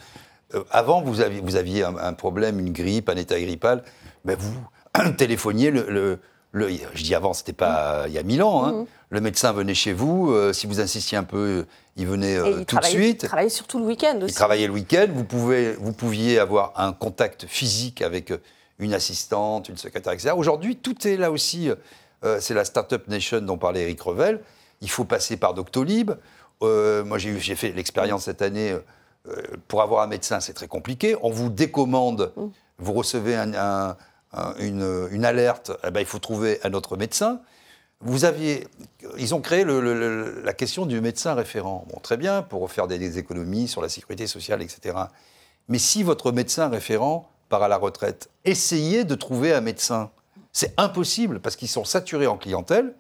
Avant, 0.71 1.03
vous 1.03 1.21
aviez, 1.21 1.43
vous 1.43 1.57
aviez 1.57 1.85
un, 1.85 2.13
problème, 2.15 2.59
une 2.59 2.73
grippe, 2.73 3.11
un 3.11 3.17
état 3.17 3.39
grippal. 3.39 3.85
Mais 4.25 4.35
vous 4.35 4.55
téléphoniez 5.19 5.71
le 5.71 6.21
je 6.55 7.03
dis 7.03 7.15
avant, 7.15 7.33
c'était 7.33 7.53
pas 7.53 8.05
il 8.07 8.13
y 8.13 8.19
a 8.19 8.23
mille 8.23 8.43
ans. 8.43 8.65
Hein. 8.65 8.73
Mhm. 8.73 8.87
Le 9.11 9.21
médecin 9.21 9.53
venait 9.53 9.75
chez 9.75 9.93
vous. 9.93 10.31
Euh, 10.31 10.53
si 10.53 10.67
vous 10.67 10.81
insistiez 10.81 11.17
un 11.17 11.25
peu, 11.25 11.67
il 11.97 12.07
venait 12.07 12.37
euh, 12.37 12.65
tout 12.65 12.77
de 12.77 12.85
suite. 12.85 13.23
Il 13.23 13.27
travaillait 13.27 13.49
surtout 13.49 13.79
le 13.79 13.87
week-end 13.87 14.17
aussi. 14.19 14.33
Il 14.33 14.35
travaillait 14.35 14.67
le 14.67 14.73
week-end. 14.73 15.07
Vous, 15.13 15.25
pouvez, 15.25 15.73
vous 15.75 15.93
pouviez 15.93 16.39
avoir 16.39 16.73
un 16.77 16.93
contact 16.93 17.47
physique 17.47 18.03
avec 18.03 18.31
euh, 18.31 18.39
une 18.79 18.93
assistante, 18.93 19.69
une 19.69 19.79
secrétaire, 19.79 20.13
etc. 20.13 20.35
Aujourd'hui, 20.37 20.77
tout 20.77 21.07
est 21.07 21.17
là 21.17 21.31
aussi. 21.33 21.69
c'est 22.39 22.55
la 22.55 22.65
Startup 22.65 23.09
Nation 23.09 23.41
dont 23.41 23.59
parlait 23.59 23.83
Eric 23.83 24.01
Revel. 24.03 24.41
Il 24.81 24.91
faut 24.91 25.05
passer 25.05 25.37
par 25.37 25.55
Doctolib. 25.55 26.13
moi, 26.61 27.19
j'ai 27.19 27.57
fait 27.57 27.73
l'expérience 27.73 28.25
cette 28.25 28.41
année. 28.41 28.77
pour 29.67 29.83
avoir 29.83 30.03
un 30.05 30.07
médecin, 30.07 30.39
c'est 30.39 30.53
très 30.53 30.69
compliqué. 30.69 31.17
On 31.23 31.31
vous 31.31 31.49
décommande. 31.49 32.33
Mhm. 32.37 32.51
Vous 32.79 32.93
recevez 32.93 33.35
un 33.35 33.97
Hein, 34.35 34.55
une, 34.59 35.25
alerte, 35.25 35.73
eh 35.87 35.91
ben, 35.91 36.01
il 36.01 36.07
faut 36.07 36.19
trouver 36.19 36.61
un 36.63 36.75
autre 36.75 36.97
médecin. 36.97 37.41
Vous 38.01 38.25
aviez, 38.25 38.69
ils 39.17 39.35
ont 39.35 39.41
créé 39.41 39.65
la 39.65 40.53
question 40.53 40.87
du 40.87 41.01
médecin 41.01 41.35
référent. 41.35 41.87
Bon, 41.91 41.99
très 42.01 42.17
bien, 42.17 42.43
pour 42.43 42.71
faire 42.71 42.87
des, 42.87 43.19
économies 43.19 43.69
sur 43.69 43.81
la 43.81 43.89
sécurité 43.89 44.27
sociale, 44.27 44.63
etc. 44.63 44.97
Mais 45.69 45.79
si 45.79 46.03
votre 46.03 46.31
médecin 46.31 46.69
référent 46.69 47.31
part 47.49 47.63
à 47.63 47.69
la 47.69 47.79
retraite, 47.79 48.29
essayez 48.45 49.05
de 49.05 49.15
trouver 49.15 49.55
un 49.55 49.63
médecin. 49.63 50.11
C'est 50.53 50.75
impossible 50.77 51.41
parce 51.41 51.57
qu'ils 51.57 51.69
sont 51.69 51.85
saturés 51.85 52.27
en 52.27 52.37
clientèle. 52.37 52.95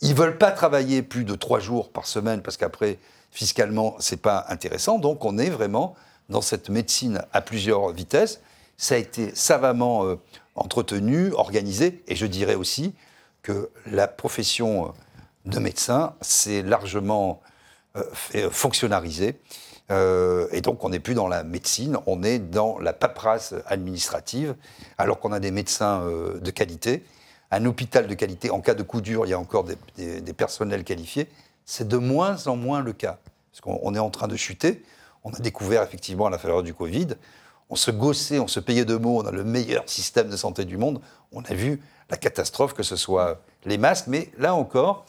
Ils 0.00 0.10
ne 0.10 0.14
veulent 0.14 0.38
pas 0.38 0.52
travailler 0.52 1.02
plus 1.02 1.24
de 1.24 1.34
trois 1.34 1.60
jours 1.60 1.90
par 1.90 2.06
semaine 2.06 2.42
parce 2.42 2.56
qu'après, 2.56 2.98
fiscalement, 3.30 3.96
ce 3.98 4.14
n'est 4.14 4.20
pas 4.20 4.46
intéressant. 4.48 4.98
Donc 4.98 5.24
on 5.24 5.38
est 5.38 5.50
vraiment 5.50 5.94
dans 6.28 6.40
cette 6.40 6.70
médecine 6.70 7.22
à 7.32 7.40
plusieurs 7.40 7.90
vitesses 7.90 8.40
Ça 8.76 8.94
a 8.94 8.98
été 8.98 9.34
savamment 9.34 10.06
euh, 10.06 10.18
entretenu, 10.54 11.32
organisé, 11.32 12.02
et 12.08 12.16
je 12.16 12.26
dirais 12.26 12.54
aussi 12.54 12.94
que 13.42 13.70
la 13.86 14.06
profession 14.06 14.92
de 15.44 15.58
médecin 15.58 16.14
s'est 16.20 16.62
largement 16.62 17.42
euh. 17.96 18.48
Euh, 19.90 20.48
et 20.52 20.60
donc, 20.60 20.84
on 20.84 20.88
n'est 20.88 21.00
plus 21.00 21.14
dans 21.14 21.28
la 21.28 21.42
médecine, 21.42 21.98
on 22.06 22.22
est 22.22 22.38
dans 22.38 22.78
la 22.78 22.92
paperasse 22.92 23.54
administrative, 23.66 24.54
alors 24.96 25.18
qu'on 25.18 25.32
a 25.32 25.40
des 25.40 25.50
médecins 25.50 26.02
euh, 26.02 26.38
de 26.38 26.50
qualité, 26.50 27.04
un 27.50 27.66
hôpital 27.66 28.06
de 28.06 28.14
qualité. 28.14 28.50
En 28.50 28.60
cas 28.60 28.74
de 28.74 28.82
coup 28.82 29.00
dur, 29.00 29.26
il 29.26 29.30
y 29.30 29.34
a 29.34 29.38
encore 29.38 29.64
des, 29.64 30.32
personnels 30.32 30.84
qualifiés. 30.84 31.28
C'est 31.66 31.86
de 31.86 31.98
moins 31.98 32.46
en 32.46 32.56
moins 32.56 32.80
le 32.80 32.92
cas. 32.92 33.18
Parce 33.50 33.60
qu'on 33.60 33.94
est 33.94 33.98
en 33.98 34.08
train 34.08 34.28
de 34.28 34.36
chuter. 34.36 34.82
On 35.24 35.30
a 35.30 35.38
découvert 35.38 35.82
effectivement 35.82 36.26
à 36.26 36.30
la 36.30 36.38
faveur 36.38 36.62
du 36.62 36.72
Covid, 36.72 37.08
on 37.72 37.76
se 37.76 37.90
gossait, 37.90 38.38
on 38.38 38.46
se 38.46 38.60
payait 38.60 38.84
de 38.84 38.96
mots, 38.96 39.22
on 39.22 39.26
a 39.26 39.32
le 39.32 39.42
meilleur 39.42 39.82
système 39.86 40.28
de 40.28 40.36
santé 40.36 40.64
du 40.64 40.76
monde. 40.76 41.00
On 41.32 41.42
a 41.42 41.54
vu 41.54 41.80
la 42.10 42.16
catastrophe, 42.16 42.74
que 42.74 42.84
ce 42.84 42.94
soit 42.94 43.40
les 43.64 43.78
masques, 43.78 44.06
mais 44.06 44.30
là 44.38 44.54
encore, 44.54 45.06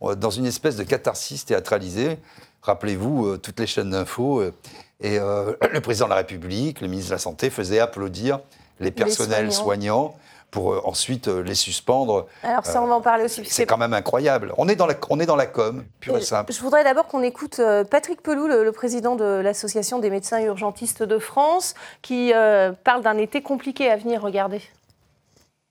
dans 0.00 0.30
une 0.30 0.46
espèce 0.46 0.76
de 0.76 0.82
catharsis 0.82 1.44
théâtralisée, 1.44 2.18
Rappelez-vous, 2.66 3.26
euh, 3.26 3.38
toutes 3.38 3.60
les 3.60 3.66
chaînes 3.68 3.90
d'infos, 3.90 4.40
euh, 4.40 4.52
et 5.00 5.20
euh, 5.20 5.52
le 5.72 5.80
président 5.80 6.06
de 6.06 6.10
la 6.10 6.16
République, 6.16 6.80
le 6.80 6.88
ministre 6.88 7.10
de 7.10 7.14
la 7.14 7.20
Santé 7.20 7.48
faisaient 7.48 7.78
applaudir 7.78 8.40
les 8.80 8.90
personnels 8.90 9.52
soignants. 9.52 10.16
Pour 10.50 10.86
ensuite 10.88 11.28
les 11.28 11.54
suspendre. 11.54 12.26
Alors 12.42 12.64
ça, 12.64 12.82
on 12.82 12.86
va 12.86 12.94
en 12.94 13.00
parler 13.00 13.24
aussi. 13.24 13.42
C'est 13.44 13.66
quand 13.66 13.78
même 13.78 13.92
incroyable. 13.92 14.52
On 14.58 14.68
est 14.68 14.76
dans 14.76 14.86
la, 14.86 14.94
on 15.10 15.20
est 15.20 15.26
dans 15.26 15.36
la 15.36 15.46
com, 15.46 15.84
pure 16.00 16.18
et, 16.18 16.22
simple. 16.22 16.52
Je 16.52 16.60
voudrais 16.60 16.84
d'abord 16.84 17.06
qu'on 17.06 17.22
écoute 17.22 17.60
Patrick 17.90 18.22
Pelou, 18.22 18.46
le, 18.46 18.72
président 18.72 19.16
de 19.16 19.24
l'Association 19.24 19.98
des 19.98 20.10
médecins 20.10 20.40
urgentistes 20.40 21.02
de 21.02 21.18
France, 21.18 21.74
qui 22.02 22.32
parle 22.84 23.02
d'un 23.02 23.18
été 23.18 23.42
compliqué 23.42 23.90
à 23.90 23.96
venir. 23.96 24.22
Regardez. 24.22 24.62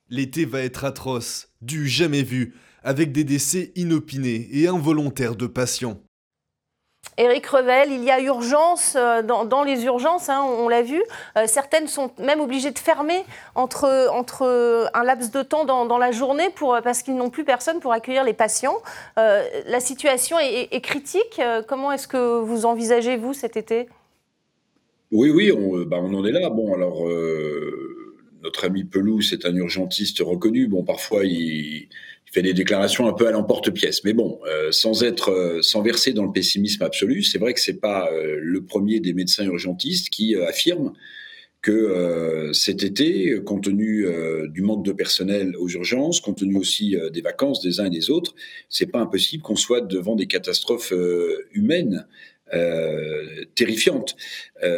L'été 0.09 0.45
va 0.45 0.61
être 0.61 0.85
atroce, 0.85 1.49
du 1.61 1.87
jamais 1.87 2.21
vu, 2.21 2.53
avec 2.83 3.11
des 3.11 3.23
décès 3.23 3.71
inopinés 3.75 4.47
et 4.51 4.67
involontaires 4.67 5.35
de 5.35 5.47
patients. 5.47 5.97
Éric 7.17 7.45
Revel, 7.47 7.91
il 7.91 8.03
y 8.03 8.11
a 8.11 8.19
urgence 8.19 8.95
euh, 8.97 9.21
dans, 9.23 9.63
les 9.63 9.85
urgences, 9.85 10.27
hein, 10.27 10.43
on, 10.43 10.67
l'a 10.67 10.81
vu. 10.81 11.01
Euh, 11.37 11.45
certaines 11.47 11.87
sont 11.87 12.11
même 12.19 12.41
obligées 12.41 12.71
de 12.71 12.79
fermer 12.79 13.23
entre, 13.55 14.09
entre 14.11 14.89
un 14.93 15.03
laps 15.03 15.31
de 15.31 15.41
temps 15.41 15.63
dans, 15.63 15.97
la 15.97 16.11
journée 16.11 16.49
pour, 16.55 16.77
parce 16.83 17.03
qu'ils 17.03 17.15
n'ont 17.15 17.29
plus 17.29 17.45
personne 17.45 17.79
pour 17.79 17.93
accueillir 17.93 18.25
les 18.25 18.33
patients. 18.33 18.77
Euh, 19.17 19.43
la 19.67 19.79
situation 19.79 20.37
est, 20.39 20.81
critique. 20.81 21.41
Comment 21.67 21.91
est-ce 21.93 22.07
que 22.07 22.39
vous 22.39 22.65
envisagez, 22.65 23.15
vous, 23.15 23.33
cet 23.33 23.55
été? 23.55 23.87
Oui, 25.11 25.29
oui, 25.29 25.51
on, 25.51 25.85
bah, 25.85 25.97
on, 26.01 26.13
en 26.13 26.25
est 26.25 26.31
là. 26.31 26.49
Bon, 26.49 26.73
alors, 26.73 27.07
notre 28.43 28.65
ami 28.65 28.83
Pelou, 28.83 29.21
c'est 29.21 29.45
un 29.45 29.55
urgentiste 29.55 30.19
reconnu. 30.19 30.67
Bon, 30.67 30.83
parfois, 30.83 31.23
il 31.23 31.87
fait 32.35 32.41
des 32.41 32.53
déclarations 32.53 33.07
un 33.07 33.13
peu 33.13 33.27
à 33.27 33.31
l'emporte-pièce. 33.31 34.03
Mais 34.03 34.11
bon, 34.11 34.41
euh, 34.45 34.69
sans 34.73 35.03
être, 35.03 35.31
euh, 35.31 35.61
sans 35.61 35.81
verser 35.81 36.11
dans 36.11 36.25
le 36.25 36.33
pessimisme 36.33 36.83
absolu, 36.83 37.23
c'est 37.23 37.37
vrai 37.37 37.53
que 37.53 37.61
c'est 37.61 37.79
pas 37.79 38.11
euh, 38.11 38.37
le 38.41 38.61
premier 38.65 38.99
des 38.99 39.13
médecins 39.13 39.45
urgentistes 39.45 40.09
qui 40.09 40.35
affirme 40.35 40.91
que 41.61 42.51
cet 42.53 42.83
été, 42.83 43.41
compte 43.43 43.63
tenu 43.63 44.05
du 44.49 44.61
manque 44.61 44.85
de 44.85 44.91
personnel 44.91 45.55
aux 45.57 45.67
urgences, 45.67 46.19
compte 46.19 46.37
tenu 46.37 46.57
aussi 46.57 46.95
des 47.11 47.21
vacances 47.21 47.59
des 47.59 47.79
uns 47.79 47.85
et 47.85 47.89
des 47.89 48.11
autres, 48.11 48.35
c'est 48.69 48.85
pas 48.85 48.99
impossible 48.99 49.41
qu'on 49.41 49.55
soit 49.55 49.81
devant 49.81 50.15
des 50.15 50.27
catastrophes 50.27 50.93
humaines 51.53 52.05
terrifiantes. 53.55 54.15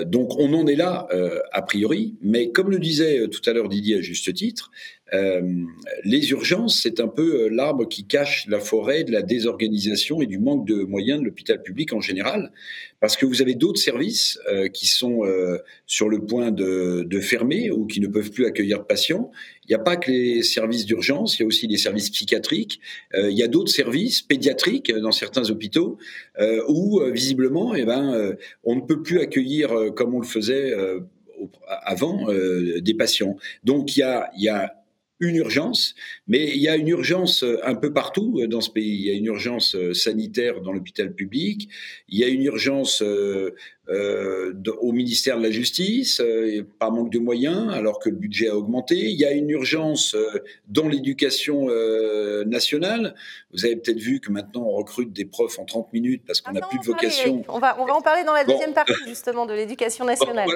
donc 0.06 0.40
on 0.40 0.54
en 0.54 0.66
est 0.66 0.78
là 0.78 1.10
a 1.52 1.62
priori, 1.62 2.16
mais 2.22 2.52
comme 2.52 2.72
le 2.72 2.80
disait 2.80 3.28
tout 3.28 3.42
à 3.50 3.52
l'heure 3.52 3.68
Didier 3.68 3.98
à 3.98 4.02
juste 4.02 4.34
titre, 4.34 4.72
euh, 5.14 5.42
les 6.04 6.32
urgences, 6.32 6.82
c'est 6.84 7.00
un 7.00 7.08
peu 7.08 7.44
euh, 7.44 7.50
l'arbre 7.50 7.88
qui 7.88 8.06
cache 8.06 8.46
la 8.48 8.60
forêt 8.60 9.04
de 9.04 9.12
la 9.12 9.22
désorganisation 9.22 10.22
et 10.22 10.26
du 10.26 10.38
manque 10.38 10.68
de 10.68 10.84
moyens 10.84 11.20
de 11.20 11.26
l'hôpital 11.26 11.62
public 11.62 11.94
en 11.94 12.02
général, 12.02 12.52
parce 13.00 13.16
que 13.16 13.26
vous 13.26 13.42
avez 13.42 13.56
d'autres 13.56 13.80
services 13.80 14.38
euh, 14.52 14.68
qui 14.68 14.88
sont 14.88 15.22
sur 15.86 16.10
le 16.10 16.20
point 16.20 16.52
de, 16.52 17.20
fermer 17.22 17.72
ou 17.72 17.88
qui 17.88 18.00
ne 18.00 18.08
peuvent 18.08 18.32
plus 18.32 18.46
accueillir 18.46 18.80
de 18.80 18.84
patients. 18.84 19.32
Il 19.66 19.70
n'y 19.70 19.76
a 19.76 19.80
pas 19.80 19.98
que 19.98 20.12
les 20.12 20.44
services 20.44 20.86
d'urgence, 20.86 21.38
il 21.38 21.42
y 21.42 21.44
a 21.44 21.48
aussi 21.48 21.68
les 21.68 21.78
services 21.78 22.10
psychiatriques, 22.10 22.80
il 23.16 23.38
y 23.38 23.44
a 23.44 23.48
d'autres 23.48 23.72
services 23.72 24.22
pédiatriques 24.22 24.94
dans 24.94 25.12
certains 25.12 25.50
hôpitaux 25.50 25.98
où 26.68 27.02
visiblement, 27.12 27.76
eh 27.76 27.86
ben, 27.86 28.36
on 28.64 28.76
ne 28.76 28.82
peut 28.82 29.02
plus 29.02 29.20
accueillir 29.20 29.74
comme 29.96 30.14
on 30.14 30.20
le 30.20 30.28
faisait 30.28 30.74
avant 31.68 32.28
des 32.32 32.94
patients. 32.94 33.36
Donc 33.64 33.98
il 33.98 34.02
y 34.38 34.50
a 34.50 34.77
une 35.20 35.36
urgence, 35.36 35.96
mais 36.28 36.48
il 36.48 36.62
y 36.62 36.68
a 36.68 36.76
une 36.76 36.88
urgence 36.88 37.44
euh, 37.44 37.60
un 37.64 37.74
peu 37.74 37.92
partout 37.92 38.40
euh, 38.40 38.48
dans 38.48 38.62
ce 38.62 38.70
pays. 38.70 38.98
Il 39.00 39.06
y 39.08 39.10
a 39.10 39.14
une 39.14 39.26
urgence 39.26 39.76
euh, 39.76 39.94
sanitaire 39.94 40.62
dans 40.62 40.72
l'hôpital 40.72 41.14
public, 41.14 41.70
il 42.08 42.20
y 42.20 42.24
a 42.24 42.28
une 42.28 42.44
urgence 42.44 43.02
au 43.02 44.92
ministère 44.92 45.38
de 45.38 45.44
la 45.44 45.52
Justice, 45.52 46.22
par 46.80 46.92
manque 46.92 47.12
de 47.12 47.20
moyens, 47.20 47.74
alors 47.74 48.00
que 48.00 48.10
le 48.10 48.16
budget 48.16 48.50
a 48.50 48.58
augmenté. 48.58 48.96
Il 48.96 49.18
y 49.18 49.26
a 49.26 49.32
une 49.32 49.50
urgence 49.50 50.16
dans 50.68 50.88
l'éducation 50.88 51.68
nationale. 52.46 53.16
Vous 53.54 53.66
avez 53.66 53.76
peut-être 53.78 54.00
vu 54.00 54.20
que 54.20 54.32
maintenant 54.32 54.64
on 54.64 54.76
recrute 54.76 55.14
des 55.14 55.26
profs 55.26 55.58
en 55.60 55.66
30 55.66 55.94
minutes 55.94 56.24
parce 56.28 56.42
qu'on 56.42 56.52
n'a 56.52 56.62
plus 56.62 56.80
de 56.80 56.86
vocation. 56.86 57.44
On 57.48 57.60
va, 57.60 57.80
on 57.82 57.86
va 57.86 57.96
en 57.96 58.02
parler 58.02 58.24
dans 58.26 58.34
la 58.34 58.44
deuxième 58.44 58.74
partie 58.74 58.94
justement 59.08 59.46
de 59.46 59.54
l'éducation 59.54 60.06
nationale. 60.06 60.50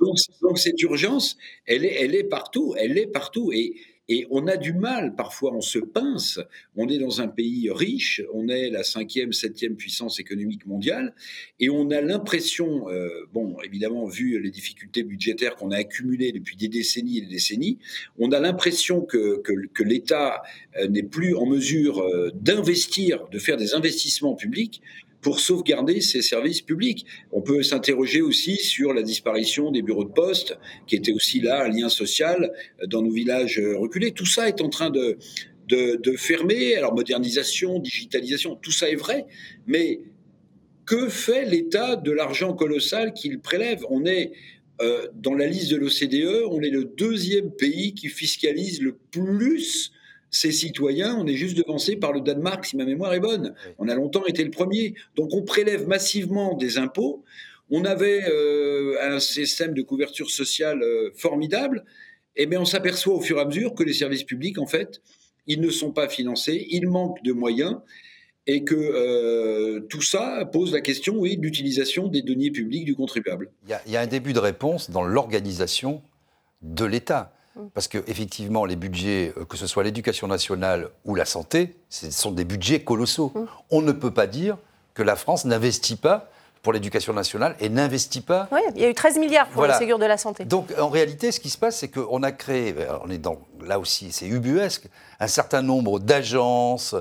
donc, 0.00 0.16
donc, 0.42 0.58
cette 0.58 0.80
urgence, 0.82 1.36
elle 1.66 1.84
est, 1.84 2.02
elle 2.02 2.14
est 2.14 2.24
partout, 2.24 2.74
elle 2.78 2.96
est 2.96 3.08
partout. 3.08 3.52
Et, 3.52 3.74
et 4.08 4.26
on 4.30 4.46
a 4.46 4.56
du 4.56 4.72
mal, 4.72 5.14
parfois 5.14 5.54
on 5.54 5.60
se 5.60 5.78
pince, 5.78 6.40
on 6.76 6.88
est 6.88 6.98
dans 6.98 7.20
un 7.20 7.28
pays 7.28 7.70
riche, 7.70 8.22
on 8.32 8.48
est 8.48 8.70
la 8.70 8.82
cinquième, 8.82 9.32
septième 9.32 9.76
puissance 9.76 10.18
économique 10.18 10.66
mondiale, 10.66 11.14
et 11.60 11.68
on 11.68 11.90
a 11.90 12.00
l'impression, 12.00 12.88
euh, 12.88 13.26
bon, 13.32 13.56
évidemment, 13.62 14.06
vu 14.06 14.40
les 14.40 14.50
difficultés 14.50 15.02
budgétaires 15.02 15.56
qu'on 15.56 15.70
a 15.70 15.76
accumulées 15.76 16.32
depuis 16.32 16.56
des 16.56 16.68
décennies 16.68 17.18
et 17.18 17.20
des 17.22 17.26
décennies, 17.26 17.78
on 18.18 18.32
a 18.32 18.40
l'impression 18.40 19.02
que, 19.02 19.40
que, 19.42 19.82
l'État 19.82 20.42
euh, 20.78 20.88
n'est 20.88 21.02
plus 21.02 21.34
en 21.34 21.46
mesure 21.46 22.00
euh, 22.00 22.30
d'investir, 22.34 23.28
de 23.28 23.38
faire 23.38 23.56
des 23.56 23.74
investissements 23.74 24.34
publics 24.34 24.82
pour 25.20 25.40
sauvegarder 25.40 26.00
ces 26.00 26.22
services 26.22 26.62
publics. 26.62 27.04
On 27.32 27.42
peut 27.42 27.62
s'interroger 27.62 28.20
aussi 28.22 28.56
sur 28.56 28.92
la 28.92 29.02
disparition 29.02 29.70
des 29.70 29.82
bureaux 29.82 30.04
de 30.04 30.12
poste, 30.12 30.58
qui 30.86 30.96
était 30.96 31.12
aussi 31.12 31.40
là 31.40 31.64
un 31.64 31.68
lien 31.68 31.88
social 31.88 32.52
dans 32.86 33.02
nos 33.02 33.10
villages 33.10 33.60
reculés. 33.76 34.12
Tout 34.12 34.26
ça 34.26 34.48
est 34.48 34.60
en 34.60 34.68
train 34.68 34.90
de, 34.90 35.18
de, 35.68 36.16
fermer. 36.16 36.76
Alors 36.76 36.94
modernisation, 36.94 37.78
digitalisation, 37.78 38.56
tout 38.56 38.72
ça 38.72 38.88
est 38.88 38.96
vrai, 38.96 39.26
mais 39.66 40.00
que 40.86 41.08
fait 41.08 41.44
l'État 41.44 41.96
de 41.96 42.12
l'argent 42.12 42.54
colossal 42.54 43.12
qu'il 43.12 43.40
prélève? 43.40 43.84
On 43.90 44.06
est 44.06 44.32
euh, 44.80 45.08
dans 45.14 45.34
la 45.34 45.46
liste 45.46 45.70
de 45.70 45.76
l'OCDE, 45.76 46.46
on 46.50 46.62
est 46.62 46.70
le 46.70 46.84
deuxième 46.84 47.50
pays 47.50 47.94
qui 47.94 48.08
fiscalise 48.08 48.80
le 48.80 48.96
plus 49.10 49.92
ces 50.30 50.52
citoyens, 50.52 51.16
on 51.16 51.26
est 51.26 51.36
juste 51.36 51.56
devancé 51.56 51.96
par 51.96 52.12
le 52.12 52.20
Danemark, 52.20 52.64
si 52.64 52.76
ma 52.76 52.84
mémoire 52.84 53.14
est 53.14 53.20
bonne. 53.20 53.54
On 53.78 53.88
a 53.88 53.94
longtemps 53.94 54.26
été 54.26 54.44
le 54.44 54.50
premier. 54.50 54.94
Donc 55.16 55.32
on 55.32 55.42
prélève 55.42 55.86
massivement 55.86 56.54
des 56.54 56.78
impôts. 56.78 57.24
On 57.70 57.84
avait 57.84 58.24
euh, 58.28 58.96
un 59.02 59.20
système 59.20 59.74
de 59.74 59.82
couverture 59.82 60.30
sociale 60.30 60.82
euh, 60.82 61.10
formidable. 61.14 61.84
Et 62.36 62.42
eh 62.42 62.46
bien 62.46 62.60
on 62.60 62.64
s'aperçoit 62.64 63.14
au 63.14 63.20
fur 63.20 63.38
et 63.38 63.40
à 63.40 63.44
mesure 63.44 63.74
que 63.74 63.82
les 63.82 63.92
services 63.92 64.22
publics, 64.22 64.58
en 64.58 64.66
fait, 64.66 65.00
ils 65.46 65.60
ne 65.60 65.70
sont 65.70 65.90
pas 65.90 66.08
financés, 66.08 66.66
ils 66.70 66.86
manquent 66.86 67.22
de 67.24 67.32
moyens 67.32 67.78
et 68.46 68.64
que 68.64 68.74
euh, 68.74 69.80
tout 69.88 70.02
ça 70.02 70.44
pose 70.50 70.72
la 70.72 70.80
question, 70.80 71.16
oui, 71.18 71.36
de 71.36 71.42
l'utilisation 71.42 72.08
des 72.08 72.22
deniers 72.22 72.50
publics 72.50 72.84
du 72.84 72.94
contribuable. 72.94 73.50
il 73.86 73.92
y 73.92 73.96
a 73.96 74.00
un 74.00 74.06
début 74.06 74.32
de 74.32 74.38
réponse 74.38 74.90
dans 74.90 75.02
l'organisation 75.02 76.02
de 76.62 76.84
l'État. 76.84 77.34
Parce 77.74 77.88
qu'effectivement, 77.88 78.64
les 78.64 78.76
budgets, 78.76 79.32
euh, 79.36 79.44
que 79.44 79.56
ce 79.56 79.66
soit 79.66 79.82
l'éducation 79.82 80.26
nationale 80.26 80.88
ou 81.04 81.14
la 81.14 81.24
santé, 81.24 81.76
ce 81.88 82.10
sont 82.10 82.30
des 82.30 82.44
budgets 82.44 82.80
colossaux. 82.80 83.32
Mm. 83.34 83.44
On 83.70 83.82
ne 83.82 83.92
peut 83.92 84.10
pas 84.10 84.26
dire 84.26 84.56
que 84.94 85.02
la 85.02 85.16
France 85.16 85.44
n'investit 85.44 85.96
pas 85.96 86.30
pour 86.62 86.72
l'éducation 86.72 87.12
nationale 87.12 87.56
et 87.60 87.68
n'investit 87.68 88.20
pas. 88.20 88.48
Oui, 88.50 88.60
il 88.74 88.82
y 88.82 88.84
a 88.84 88.90
eu 88.90 88.94
13 88.94 89.18
milliards 89.18 89.48
pour 89.48 89.66
le 89.66 89.72
Ségur 89.74 89.98
de 89.98 90.06
la 90.06 90.16
santé. 90.16 90.44
Donc 90.44 90.72
en 90.78 90.88
réalité, 90.88 91.32
ce 91.32 91.40
qui 91.40 91.50
se 91.50 91.58
passe, 91.58 91.78
c'est 91.78 91.88
qu'on 91.88 92.22
a 92.22 92.32
créé, 92.32 92.74
on 93.04 93.10
est 93.10 93.18
dans, 93.18 93.38
là 93.64 93.78
aussi, 93.78 94.12
c'est 94.12 94.26
ubuesque, 94.26 94.88
un 95.20 95.26
certain 95.26 95.62
nombre 95.62 96.00
d'agences. 96.00 96.94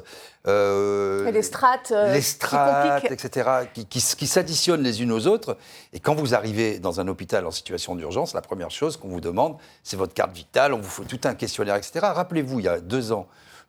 Euh, 0.48 1.30
les 1.32 1.42
strates. 1.42 1.92
Euh, 1.92 2.14
les 2.14 2.22
strates, 2.22 3.12
etc., 3.12 3.50
qui, 3.74 3.86
qui, 3.86 4.28
s'additionnent 4.28 4.84
les 4.84 5.02
unes 5.02 5.12
aux 5.12 5.28
autres. 5.28 5.58
Et 5.94 6.00
quand 6.00 6.16
vous 6.16 6.34
arrivez 6.34 6.80
dans 6.80 7.00
un 7.00 7.08
hôpital 7.08 7.46
en 7.46 7.52
situation 7.52 7.96
d'urgence, 7.96 8.34
la 8.34 8.42
première 8.42 8.72
chose 8.72 8.98
qu'on 8.98 9.10
vous 9.10 9.22
demande, 9.22 9.58
c'est 9.84 9.98
votre 9.98 10.14
carte 10.14 10.34
vitale, 10.34 10.74
on 10.74 10.80
vous 10.80 10.90
faut 10.90 11.04
tout 11.04 11.20
un 11.26 11.36
questionnaire, 11.36 11.76
etc. 11.76 12.00
Rappelez-vous, 12.02 12.60
il 12.60 12.66
y 12.66 12.70
a 12.70 12.80
deux 12.80 13.12
ans, 13.12 13.28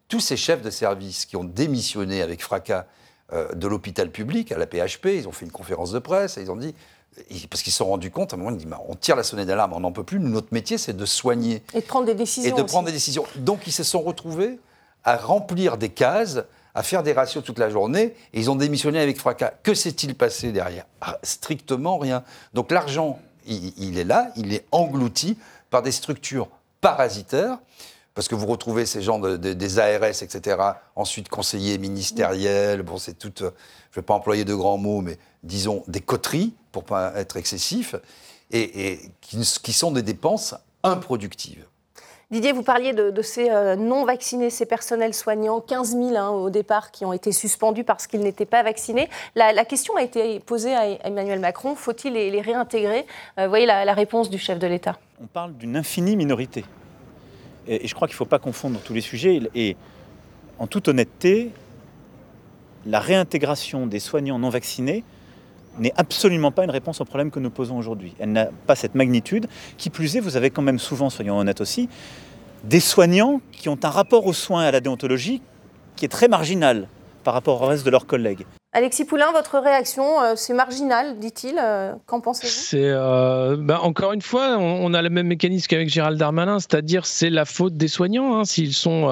tous 0.09 0.21
ces 0.21 0.37
chefs 0.37 0.63
de 0.63 0.71
service 0.71 1.27
qui 1.27 1.37
ont 1.37 1.45
démissionné 1.45 2.23
avec 2.23 2.43
fracas 2.43 2.87
de 3.33 3.69
l'hôpital 3.69 4.11
public 4.11 4.53
à 4.53 4.59
la 4.59 4.67
PHP. 4.67 5.07
Ils 5.07 5.29
ont 5.29 5.33
fait 5.33 5.45
une 5.45 5.53
conférence 5.53 5.93
de 5.93 5.99
presse 5.99 6.39
et 6.39 6.43
ils 6.43 6.51
ont 6.51 6.57
dit 6.57 6.75
parce 7.51 7.63
qu'ils 7.63 7.73
se 7.73 7.79
sont 7.79 7.87
rendus 7.87 8.11
compte, 8.11 8.33
à 8.33 8.37
un 8.37 8.39
moment, 8.39 8.51
ils 8.51 8.59
disent 8.59 8.69
on 8.89 8.95
tire 8.95 9.17
la 9.17 9.23
sonnette 9.23 9.47
d'alarme, 9.47 9.73
on 9.73 9.81
n'en 9.81 9.93
peut 9.93 10.05
plus. 10.05 10.21
Notre 10.21 10.53
métier, 10.53 10.79
c'est 10.79 10.97
de 10.97 11.05
soigner. 11.05 11.63
Et 11.75 11.81
de 11.81 11.87
prendre 11.87 12.07
des 12.07 12.15
décisions. 12.15 12.57
Et 12.57 12.59
de 12.59 12.63
prendre 12.63 12.87
des 12.87 12.93
décisions. 12.93 13.25
Donc, 13.37 13.67
ils 13.67 13.73
se 13.73 13.83
sont 13.83 14.01
retrouvés 14.01 14.59
à 15.05 15.17
remplir 15.17 15.79
des 15.79 15.89
cases, 15.89 16.41
à 16.75 16.83
faire 16.83 17.03
des 17.03 17.13
ratios 17.13 17.43
toute 17.43 17.59
la 17.59 17.71
journée, 17.71 18.15
et 18.33 18.41
ils 18.41 18.51
ont 18.51 18.57
démissionné 18.57 19.01
avec 19.01 19.19
fracas. 19.19 19.53
Que 19.63 19.75
s'est-il 19.75 20.15
passé 20.15 20.53
derrière? 20.53 20.87
Ah, 21.01 21.19
Strictement 21.23 21.99
rien. 21.99 22.23
Donc, 22.55 22.71
l'argent, 22.71 23.19
il, 23.47 23.99
est 23.99 24.05
là, 24.05 24.31
il 24.37 24.53
est 24.53 24.67
englouti 24.73 25.39
par 25.71 25.83
des 25.83 25.93
structures 25.93 26.49
parasitaires 26.81 27.59
parce 28.19 28.27
que 28.27 28.35
vous 28.35 28.47
retrouvez 28.47 28.85
ces 28.85 29.01
gens 29.01 29.21
des 29.21 29.79
ARS, 29.79 30.25
etc., 30.25 30.57
ensuite 30.97 31.29
conseillers 31.29 31.79
ministériels, 31.79 32.83
bon, 32.83 32.99
c'est 32.99 33.17
tout, 33.17 33.33
euh, 33.45 33.51
je 33.93 33.99
ne 33.99 34.03
vais 34.03 34.03
pas 34.03 34.15
employer 34.15 34.45
de 34.45 34.57
grands 34.57 34.77
mots, 34.77 35.03
mais 35.03 35.19
disons 35.45 35.85
des 35.87 36.01
coteries, 36.01 36.53
pour 36.73 36.83
pas 36.83 37.13
être 37.15 37.37
excessif, 37.37 37.95
et, 38.51 38.99
qui, 39.21 39.73
sont 39.73 39.93
des 39.93 40.03
dépenses 40.03 40.57
improductives. 40.83 41.65
Didier, 42.33 42.51
vous 42.51 42.65
parliez 42.65 42.93
de, 42.93 43.23
ces 43.23 43.51
euh, 43.51 43.77
non-vaccinés, 43.77 44.51
ces 44.51 44.67
personnels 44.67 45.15
soignants, 45.15 45.61
15 45.61 45.93
000 45.93 46.17
hein, 46.17 46.31
au 46.31 46.51
départ, 46.51 46.91
qui 46.91 47.05
ont 47.05 47.13
été 47.13 47.31
suspendus 47.31 47.85
parce 47.85 48.09
qu'ils 48.09 48.23
n'étaient 48.23 48.47
pas 48.47 48.65
vaccinés. 48.65 49.09
La, 49.37 49.65
question 49.65 49.95
a 49.95 50.03
été 50.03 50.41
posée 50.41 50.75
à 50.75 50.89
Emmanuel 51.07 51.39
Macron, 51.39 51.77
faut-il 51.77 52.15
les, 52.15 52.41
réintégrer? 52.41 53.07
Euh, 53.39 53.45
Vous 53.45 53.51
voyez 53.51 53.67
la, 53.67 53.85
la 53.85 53.95
réponse 53.95 54.29
du 54.29 54.39
chef 54.39 54.59
de 54.59 54.67
l'État. 54.67 54.99
On 55.23 55.27
parle 55.27 55.57
d'une 55.57 55.77
infinie 55.77 56.17
minorité. 56.17 56.65
Et, 57.69 57.87
je 57.87 57.95
crois 57.95 58.09
qu'il 58.09 58.15
ne 58.15 58.19
faut 58.19 58.25
pas 58.25 58.39
confondre 58.39 58.81
tous 58.81 58.95
les 58.95 59.01
sujets. 59.01 59.41
Et 59.55 59.77
en 60.59 60.67
toute 60.67 60.89
honnêteté, 60.89 61.51
la 62.87 63.01
réintégration 63.01 63.87
des 63.87 64.01
soignants 64.01 64.39
non 64.39 64.49
vaccinés 64.49 65.05
n'est 65.79 65.93
absolument 65.97 66.51
pas 66.51 66.65
une 66.65 66.71
réponse 66.71 67.01
au 67.01 67.05
problème 67.05 67.31
que 67.31 67.39
nous 67.39 67.51
posons 67.51 67.79
aujourd'hui. 67.79 68.15
Elle 68.19 68.33
n'a 68.33 68.49
pas 68.67 68.75
cette 68.75 68.95
magnitude. 68.95 69.47
Qui 69.77 69.91
plus 69.91 70.17
est, 70.17 70.21
vous 70.21 70.37
avez 70.37 70.51
quand 70.51 70.63
même 70.63 70.79
souvent, 70.79 71.11
soyons 71.11 71.39
honnêtes 71.39 71.61
aussi, 71.61 71.89
des 72.65 72.81
soignants 72.81 73.41
qui 73.53 73.69
ont 73.69 73.79
un 73.83 73.91
rapport 73.91 74.27
aux 74.27 74.33
soins 74.33 74.65
et 74.65 74.67
à 74.67 74.71
la 74.73 74.81
déontologie 74.81 75.41
qui 75.95 76.05
est 76.05 76.09
très 76.09 76.29
marginal 76.29 76.89
par 77.25 77.35
rapport 77.35 77.61
au 77.63 77.67
reste 77.67 77.85
de 77.85 77.91
leurs 77.91 78.07
collègues. 78.07 78.45
Alexis 78.75 79.07
Poulain, 79.07 79.33
votre 79.33 79.59
réaction, 79.59 80.21
euh, 80.21 80.35
c'est 80.37 80.53
marginal, 80.53 81.19
dit-il. 81.19 81.59
Euh, 81.59 81.95
qu'en 82.05 82.21
pensez-vous? 82.21 82.53
C'est 82.53 82.83
euh, 82.83 83.57
bah, 83.59 83.81
encore 83.83 84.13
une 84.13 84.21
fois, 84.21 84.59
on, 84.59 84.93
a 84.93 85.01
le 85.01 85.09
même 85.09 85.27
mécanisme 85.27 85.67
qu'avec 85.69 85.89
Gérald 85.89 86.19
Darmanin, 86.19 86.59
c'est-à-dire 86.61 87.07
c'est 87.07 87.31
la 87.31 87.47
faute 87.47 87.79
des 87.79 87.89
soignants 87.89 88.37
hein, 88.37 88.45
s'ils 88.45 88.75
sont 88.75 89.07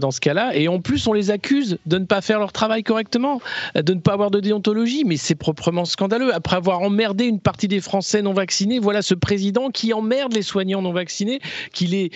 dans 0.00 0.10
ce 0.10 0.20
cas-là, 0.20 0.56
et 0.56 0.66
en 0.68 0.80
plus 0.80 1.06
on 1.06 1.12
les 1.12 1.30
accuse 1.30 1.78
de 1.84 1.98
ne 1.98 2.06
pas 2.06 2.22
faire 2.22 2.38
leur 2.38 2.52
travail 2.52 2.82
correctement, 2.82 3.42
de 3.74 3.92
ne 3.92 4.00
pas 4.00 4.14
avoir 4.14 4.30
de 4.30 4.40
déontologie, 4.40 5.04
mais 5.04 5.18
c'est 5.18 5.34
proprement 5.34 5.84
scandaleux. 5.84 6.34
Après 6.34 6.56
avoir 6.56 6.80
emmerdé 6.80 7.26
une 7.26 7.40
partie 7.40 7.68
des 7.68 7.80
Français 7.80 8.22
non 8.22 8.32
vaccinés, 8.32 8.78
voilà 8.78 9.02
ce 9.02 9.14
président 9.14 9.70
qui 9.70 9.92
emmerde 9.92 10.32
les 10.32 10.42
soignants 10.42 10.80
non 10.80 10.92
vaccinés, 10.92 11.40
qui 11.72 11.86
les 11.86 12.10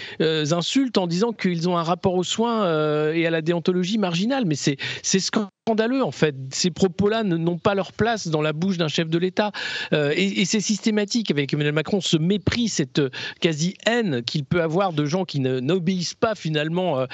insulte 0.52 0.96
en 0.96 1.06
disant 1.06 1.32
qu'ils 1.32 1.68
ont 1.68 1.76
un 1.76 1.82
rapport 1.82 2.14
aux 2.14 2.24
soins 2.24 2.64
et 3.12 3.26
à 3.26 3.30
la 3.30 3.42
déontologie 3.42 3.98
marginale, 3.98 4.44
mais 4.46 4.56
c'est 4.56 4.78
scandaleux 5.20 5.50
scandaleux 5.66 6.04
en 6.04 6.12
fait. 6.12 6.36
Ces 6.52 6.70
propos-là 6.70 7.24
n'ont 7.24 7.58
pas 7.58 7.74
leur 7.74 7.92
place 7.92 8.28
dans 8.28 8.40
la 8.40 8.52
bouche 8.52 8.78
d'un 8.78 8.86
chef 8.86 9.08
de 9.08 9.18
l'État. 9.18 9.50
Euh, 9.92 10.12
et, 10.14 10.44
c'est 10.44 10.60
systématique 10.60 11.32
avec 11.32 11.52
Emmanuel 11.52 11.74
Macron, 11.74 12.00
ce 12.00 12.16
mépris, 12.16 12.68
cette 12.68 13.00
euh, 13.00 13.10
quasi-haine 13.40 14.22
qu'il 14.22 14.44
peut 14.44 14.62
avoir 14.62 14.92
de 14.92 15.04
gens 15.06 15.24
qui 15.24 15.40
n'obéissent 15.40 16.14
pas 16.14 16.36
finalement 16.36 17.00
euh, 17.00 17.06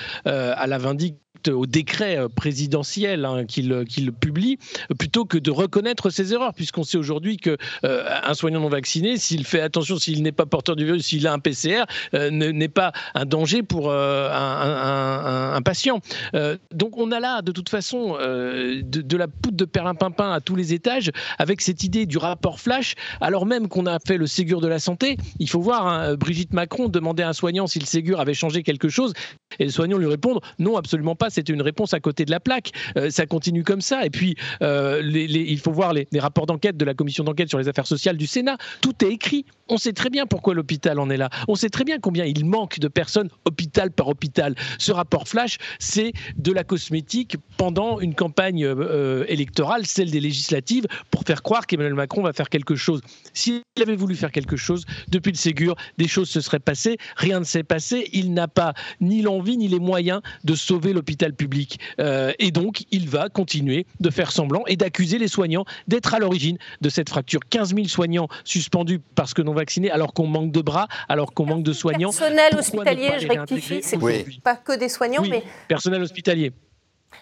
à 0.54 0.66
la 0.66 0.76
vindicte 0.76 1.16
au 1.48 1.66
décret 1.66 2.18
présidentiel 2.36 3.24
hein, 3.24 3.46
qu'il 3.46 4.12
publie, 4.12 4.58
plutôt 4.96 5.24
que 5.24 5.38
de 5.38 5.50
reconnaître 5.50 6.08
ses 6.08 6.32
erreurs, 6.32 6.54
puisqu'on 6.54 6.84
sait 6.84 6.98
aujourd'hui 6.98 7.36
qu'un 7.36 7.56
soignant 8.34 8.60
non 8.60 8.68
vacciné, 8.68 9.16
s'il 9.16 9.44
fait 9.44 9.60
attention, 9.60 9.96
s'il 9.96 10.22
n'est 10.22 10.30
pas 10.30 10.46
porteur 10.46 10.76
du 10.76 10.84
virus, 10.84 11.06
s'il 11.06 11.26
a 11.26 11.32
un 11.32 11.40
PCR, 11.40 11.82
n'est 12.12 12.68
pas 12.68 12.92
un 13.14 13.24
danger 13.24 13.64
pour 13.64 13.92
un, 13.92 15.60
patient. 15.64 16.00
donc 16.72 16.96
on 16.96 17.10
a 17.10 17.18
là, 17.18 17.42
de 17.42 17.50
toute 17.50 17.70
façon, 17.70 18.16
de, 18.82 19.16
la 19.16 19.28
poudre 19.28 19.56
de 19.56 19.64
perlimpinpin 19.64 20.32
à 20.32 20.40
tous 20.40 20.56
les 20.56 20.72
étages, 20.72 21.10
avec 21.38 21.60
cette 21.60 21.84
idée 21.84 22.06
du 22.06 22.18
rapport 22.18 22.60
flash, 22.60 22.94
alors 23.20 23.46
même 23.46 23.68
qu'on 23.68 23.86
a 23.86 23.98
fait 23.98 24.16
le 24.16 24.26
Ségur 24.26 24.60
de 24.60 24.68
la 24.68 24.78
santé. 24.78 25.16
Il 25.38 25.48
faut 25.48 25.60
voir, 25.60 25.86
hein, 25.86 26.14
Brigitte 26.14 26.52
Macron 26.52 26.88
demandait 26.88 27.22
à 27.22 27.30
un 27.30 27.32
soignant 27.32 27.66
si 27.66 27.78
le 27.78 27.86
Ségur 27.86 28.20
avait 28.20 28.34
changé 28.34 28.62
quelque 28.62 28.88
chose, 28.88 29.12
et 29.58 29.64
le 29.64 29.70
soignant 29.70 29.98
lui 29.98 30.06
répondre 30.06 30.40
non, 30.58 30.76
absolument 30.76 31.16
pas 31.16 31.30
c'était 31.30 31.52
une 31.52 31.62
réponse 31.62 31.94
à 31.94 32.00
côté 32.00 32.24
de 32.24 32.30
la 32.30 32.40
plaque. 32.40 32.72
Euh, 32.96 33.10
ça 33.10 33.26
continue 33.26 33.64
comme 33.64 33.80
ça. 33.80 34.04
Et 34.04 34.10
puis, 34.10 34.36
euh, 34.62 35.02
il 35.02 35.58
faut 35.58 35.72
voir 35.72 35.92
les, 35.92 36.06
rapports 36.18 36.46
d'enquête 36.46 36.76
de 36.76 36.84
la 36.84 36.94
commission 36.94 37.24
d'enquête 37.24 37.48
sur 37.48 37.58
les 37.58 37.68
affaires 37.68 37.86
sociales 37.86 38.16
du 38.16 38.26
Sénat. 38.26 38.56
Tout 38.80 39.04
est 39.04 39.08
écrit. 39.08 39.44
On 39.68 39.76
sait 39.76 39.92
très 39.92 40.10
bien 40.10 40.26
pourquoi 40.26 40.54
l'hôpital 40.54 40.98
en 40.98 41.10
est 41.10 41.16
là. 41.16 41.30
On 41.48 41.54
sait 41.54 41.70
très 41.70 41.84
bien 41.84 41.98
combien 41.98 42.24
il 42.24 42.44
manque 42.44 42.78
de 42.78 42.88
personnes 42.88 43.28
hôpital 43.44 43.90
par 43.90 44.08
hôpital. 44.08 44.54
Ce 44.78 44.92
rapport 44.92 45.26
flash, 45.26 45.58
c'est 45.78 46.12
de 46.36 46.52
la 46.52 46.64
cosmétique 46.64 47.36
pendant 47.56 47.98
une 48.00 48.14
campagne 48.14 48.31
euh, 48.40 49.24
électorale, 49.28 49.86
celle 49.86 50.10
des 50.10 50.20
législatives, 50.20 50.86
pour 51.10 51.22
faire 51.24 51.42
croire 51.42 51.66
qu'Emmanuel 51.66 51.94
Macron 51.94 52.22
va 52.22 52.32
faire 52.32 52.48
quelque 52.48 52.76
chose. 52.76 53.00
S'il 53.32 53.62
avait 53.80 53.96
voulu 53.96 54.14
faire 54.14 54.32
quelque 54.32 54.56
chose, 54.56 54.84
depuis 55.08 55.32
le 55.32 55.36
Ségur, 55.36 55.76
des 55.98 56.08
choses 56.08 56.28
se 56.28 56.40
seraient 56.40 56.58
passées. 56.58 56.98
Rien 57.16 57.40
ne 57.40 57.44
s'est 57.44 57.62
passé. 57.62 58.08
Il 58.12 58.34
n'a 58.34 58.48
pas 58.48 58.74
ni 59.00 59.22
l'envie 59.22 59.56
ni 59.56 59.68
les 59.68 59.78
moyens 59.78 60.20
de 60.44 60.54
sauver 60.54 60.92
l'hôpital 60.92 61.34
public. 61.34 61.78
Euh, 62.00 62.32
et 62.38 62.50
donc, 62.50 62.84
il 62.90 63.08
va 63.08 63.28
continuer 63.28 63.86
de 64.00 64.10
faire 64.10 64.32
semblant 64.32 64.62
et 64.66 64.76
d'accuser 64.76 65.18
les 65.18 65.28
soignants 65.28 65.64
d'être 65.88 66.14
à 66.14 66.18
l'origine 66.18 66.58
de 66.80 66.88
cette 66.88 67.08
fracture. 67.08 67.40
15 67.48 67.74
000 67.74 67.86
soignants 67.88 68.28
suspendus 68.44 69.00
parce 69.14 69.34
que 69.34 69.42
non 69.42 69.54
vaccinés, 69.54 69.90
alors 69.90 70.12
qu'on 70.14 70.26
manque 70.26 70.52
de 70.52 70.60
bras, 70.60 70.88
alors 71.08 71.32
qu'on 71.32 71.46
manque 71.46 71.62
de 71.62 71.72
soignants. 71.72 72.10
Personnel 72.10 72.54
hospitalier, 72.56 73.10
je 73.20 73.28
rectifie, 73.28 73.80
c'est 73.82 73.98
pas 74.42 74.56
que 74.56 74.78
des 74.78 74.88
soignants, 74.88 75.22
mais. 75.22 75.42
Personnel 75.68 76.02
hospitalier. 76.02 76.52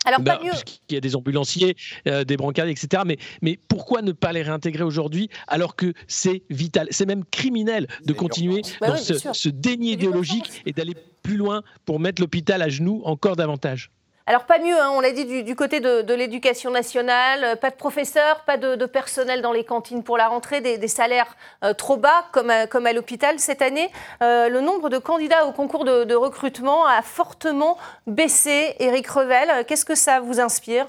Alors, 0.04 0.20
bah, 0.20 0.36
pas 0.36 0.44
mieux. 0.44 0.52
Il 0.88 0.94
y 0.94 0.96
a 0.96 1.00
des 1.00 1.16
ambulanciers, 1.16 1.76
euh, 2.06 2.24
des 2.24 2.36
brancards, 2.36 2.68
etc. 2.68 3.02
Mais, 3.06 3.18
mais 3.42 3.58
pourquoi 3.68 4.02
ne 4.02 4.12
pas 4.12 4.32
les 4.32 4.42
réintégrer 4.42 4.84
aujourd'hui 4.84 5.28
alors 5.46 5.76
que 5.76 5.92
c'est 6.08 6.42
vital 6.50 6.88
C'est 6.90 7.06
même 7.06 7.24
criminel 7.24 7.86
de 8.04 8.12
continuer 8.12 8.62
bah 8.80 8.88
dans 8.88 8.96
ce, 8.96 9.14
ce, 9.32 9.48
déni 9.48 9.92
idéologique 9.92 10.62
et 10.66 10.72
d'aller 10.72 10.94
plus 11.22 11.36
loin 11.36 11.62
pour 11.84 12.00
mettre 12.00 12.20
l'hôpital 12.20 12.62
à 12.62 12.68
genoux 12.68 13.02
encore 13.04 13.36
davantage. 13.36 13.90
Alors 14.26 14.44
pas 14.44 14.58
mieux, 14.58 14.78
hein, 14.78 14.90
on 14.94 15.00
l'a 15.00 15.12
dit 15.12 15.42
du, 15.42 15.56
côté 15.56 15.80
de, 15.80 16.14
l'éducation 16.14 16.70
nationale, 16.70 17.42
euh, 17.42 17.56
pas 17.56 17.70
de 17.70 17.76
professeurs, 17.76 18.44
pas 18.44 18.58
de, 18.58 18.86
personnel 18.86 19.42
dans 19.42 19.52
les 19.52 19.64
cantines 19.64 20.02
pour 20.02 20.18
la 20.18 20.28
rentrée, 20.28 20.60
des, 20.60 20.88
salaires 20.88 21.36
euh, 21.64 21.72
trop 21.72 21.96
bas 21.96 22.26
comme 22.32 22.50
à, 22.50 22.66
comme 22.66 22.86
à 22.86 22.92
l'hôpital 22.92 23.38
cette 23.38 23.62
année. 23.62 23.88
Euh, 24.22 24.48
le 24.48 24.60
nombre 24.60 24.90
de 24.90 24.98
candidats 24.98 25.46
au 25.46 25.52
concours 25.52 25.84
de, 25.84 26.14
recrutement 26.14 26.86
a 26.86 27.02
fortement 27.02 27.78
baissé. 28.06 28.74
Éric 28.78 29.06
Revel, 29.08 29.64
qu'est-ce 29.66 29.84
que 29.84 29.94
ça 29.94 30.20
vous 30.20 30.38
inspire? 30.38 30.86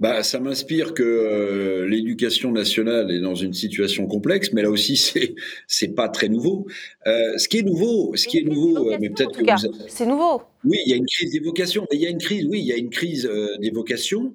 Bah, 0.00 0.22
ça 0.22 0.38
m'inspire 0.38 0.92
que 0.92 1.02
euh, 1.02 1.88
l'éducation 1.88 2.52
nationale 2.52 3.10
est 3.10 3.20
dans 3.20 3.34
une 3.34 3.54
situation 3.54 4.06
complexe, 4.06 4.52
mais 4.52 4.62
là 4.62 4.70
aussi 4.70 4.96
c'est 4.96 5.34
c'est 5.66 5.94
pas 5.94 6.08
très 6.08 6.28
nouveau. 6.28 6.66
Ce 7.06 7.48
qui 7.48 7.58
est 7.58 7.62
nouveau, 7.62 8.14
ce 8.14 8.28
qui 8.28 8.38
est 8.38 8.44
nouveau, 8.44 8.90
mais 9.00 9.08
peut-être 9.08 9.38
que 9.38 9.66
vous... 9.66 9.74
c'est 9.88 10.06
nouveau. 10.06 10.42
Oui, 10.64 10.78
il 10.86 10.90
y 10.90 10.92
a 10.92 10.96
une 10.96 11.06
crise 11.06 11.32
des 11.32 11.40
vocations. 11.40 11.86
Il 11.92 12.00
y 12.00 12.06
a 12.06 12.10
une 12.10 12.18
crise, 12.18 12.46
oui, 12.46 12.60
il 12.60 12.66
y 12.66 12.72
a 12.72 12.76
une 12.76 12.90
crise 12.90 13.26
euh, 13.26 13.56
des 13.58 13.70
vocations 13.70 14.34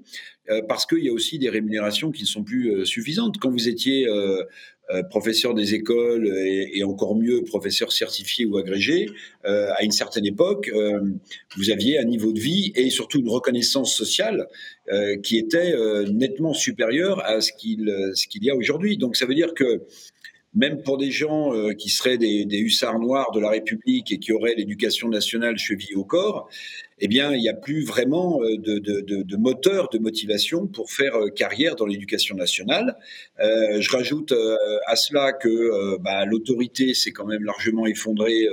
parce 0.67 0.85
qu'il 0.85 0.99
y 0.99 1.07
a 1.07 1.13
aussi 1.13 1.39
des 1.39 1.47
rémunérations 1.47 2.11
qui 2.11 2.23
ne 2.23 2.27
sont 2.27 2.43
plus 2.43 2.85
suffisantes. 2.85 3.37
Quand 3.39 3.49
vous 3.49 3.69
étiez 3.69 4.05
euh, 4.91 5.01
professeur 5.01 5.53
des 5.53 5.75
écoles 5.75 6.27
et, 6.27 6.83
encore 6.83 7.15
mieux 7.15 7.41
professeur 7.43 7.93
certifié 7.93 8.45
ou 8.45 8.57
agrégé, 8.57 9.05
euh, 9.45 9.71
à 9.77 9.83
une 9.83 9.91
certaine 9.91 10.25
époque, 10.25 10.69
euh, 10.73 10.99
vous 11.55 11.69
aviez 11.69 11.99
un 11.99 12.03
niveau 12.03 12.33
de 12.33 12.39
vie 12.39 12.73
et 12.75 12.89
surtout 12.89 13.19
une 13.19 13.29
reconnaissance 13.29 13.95
sociale 13.95 14.47
qui 15.23 15.37
était 15.37 15.73
nettement 16.11 16.53
supérieure 16.53 17.23
à 17.23 17.39
ce 17.39 17.53
qu'il 17.53 17.89
qu'il 18.29 18.43
y 18.43 18.49
a 18.49 18.55
aujourd'hui. 18.55 18.97
Donc 18.97 19.15
ça 19.15 19.25
veut 19.25 19.33
dire 19.33 19.53
que 19.53 19.83
même 20.55 20.83
pour 20.83 20.97
des 20.97 21.11
gens 21.11 21.51
qui 21.77 21.89
seraient 21.89 22.17
des, 22.17 22.45
hussards 22.57 22.99
noirs 22.99 23.31
de 23.31 23.39
la 23.39 23.49
République 23.49 24.11
et 24.11 24.19
qui 24.19 24.31
auraient 24.31 24.55
l'éducation 24.55 25.09
nationale 25.09 25.57
chevillée 25.57 25.95
au 25.95 26.03
corps, 26.03 26.47
eh 27.05 27.07
bien, 27.09 27.33
il 27.33 27.41
n'y 27.41 27.49
a 27.49 27.53
plus 27.53 27.83
vraiment 27.83 28.39
euh, 28.43 28.57
de, 28.57 29.35
moteur, 29.35 29.89
de 29.89 29.97
motivation 29.99 30.67
pour 30.67 30.89
faire 30.89 31.15
euh, 31.15 31.29
carrière 31.29 31.75
dans 31.75 31.85
l'éducation 31.85 32.33
nationale. 32.35 32.95
Euh, 33.41 33.81
je 33.81 33.91
rajoute 33.91 34.31
euh, 34.31 34.55
à 34.87 34.95
cela 34.95 35.33
que 35.33 35.97
bah, 35.97 36.25
l'autorité 36.25 36.93
s'est 36.93 37.11
quand 37.11 37.25
même 37.25 37.43
largement 37.43 37.85
effondrée 37.87 38.47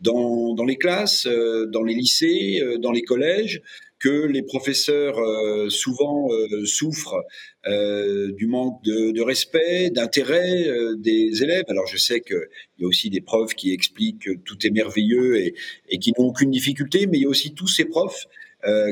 dans, 0.00 0.64
les 0.66 0.76
classes, 0.76 1.26
dans 1.26 1.82
les 1.82 1.94
lycées, 1.94 2.62
dans 2.78 2.92
les 2.92 3.02
collèges 3.02 3.62
que 4.04 4.26
les 4.26 4.42
professeurs 4.42 5.18
euh, 5.18 5.70
souvent 5.70 6.28
euh, 6.30 6.66
souffrent 6.66 7.22
euh, 7.66 8.30
du 8.32 8.46
manque 8.46 8.84
de, 8.84 9.22
respect, 9.22 9.88
d'intérêt 9.88 10.68
des 10.98 11.42
élèves. 11.42 11.64
Alors 11.68 11.86
je 11.86 11.96
sais 11.96 12.20
qu'il 12.20 12.36
y 12.80 12.84
a 12.84 12.86
aussi 12.86 13.08
des 13.08 13.22
profs 13.22 13.54
qui 13.54 13.72
expliquent 13.72 14.26
que 14.26 14.32
tout 14.44 14.58
est 14.66 14.70
merveilleux 14.70 15.38
et, 15.38 15.54
et 15.88 15.98
qui 15.98 16.12
n'ont 16.18 16.26
aucune 16.26 16.50
difficulté, 16.50 17.06
mais 17.06 17.16
il 17.16 17.22
y 17.22 17.24
a 17.24 17.30
aussi 17.30 17.54
tous 17.54 17.68
ces 17.68 17.86
profs 17.86 18.26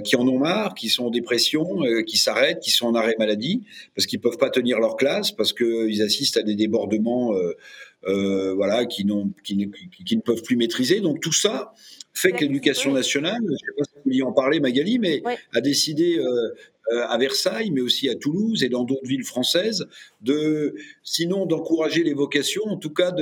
qui 0.04 0.16
en 0.16 0.28
ont 0.28 0.38
marre, 0.38 0.74
qui 0.74 0.88
sont 0.88 1.06
en 1.06 1.10
dépression, 1.10 1.66
qui 2.06 2.18
s'arrêtent, 2.18 2.60
qui 2.60 2.70
sont 2.70 2.86
en 2.86 2.94
arrêt 2.94 3.16
maladie, 3.18 3.62
parce 3.94 4.06
qu'ils 4.06 4.20
peuvent 4.20 4.36
pas 4.36 4.50
tenir 4.50 4.78
leur 4.78 4.96
classe, 4.96 5.32
parce 5.32 5.52
qu'ils 5.52 6.02
assistent 6.02 6.36
à 6.36 6.42
des 6.42 6.54
débordements. 6.54 7.34
voilà, 8.04 8.84
qui, 8.86 9.06
qui, 9.44 9.70
qui, 10.04 10.16
ne 10.16 10.20
peuvent 10.20 10.42
plus 10.42 10.56
maîtriser. 10.56 11.00
Donc 11.00 11.20
tout 11.20 11.32
ça, 11.32 11.72
fait 12.14 12.32
que 12.32 12.44
l'éducation 12.44 12.92
nationale, 12.92 13.38
je 13.40 13.52
ne 13.52 13.56
sais 13.56 13.72
pas 13.76 13.84
si 13.84 13.90
vous 13.96 14.02
vouliez 14.04 14.22
en 14.22 14.32
parler 14.32 14.60
Magali, 14.60 14.98
mais 14.98 15.22
a 15.52 15.60
décidé 15.60 16.18
euh, 16.18 16.50
euh, 16.92 17.06
à 17.08 17.16
Versailles, 17.16 17.70
mais 17.70 17.80
aussi 17.80 18.08
à 18.08 18.14
Toulouse 18.14 18.62
et 18.62 18.68
dans 18.68 18.84
d'autres 18.84 19.06
villes 19.06 19.24
françaises, 19.24 19.86
de, 20.20 20.74
sinon 21.02 21.46
d'encourager 21.46 22.02
les 22.02 22.12
vocations, 22.12 22.64
en 22.66 22.76
tout 22.76 22.92
cas 22.92 23.12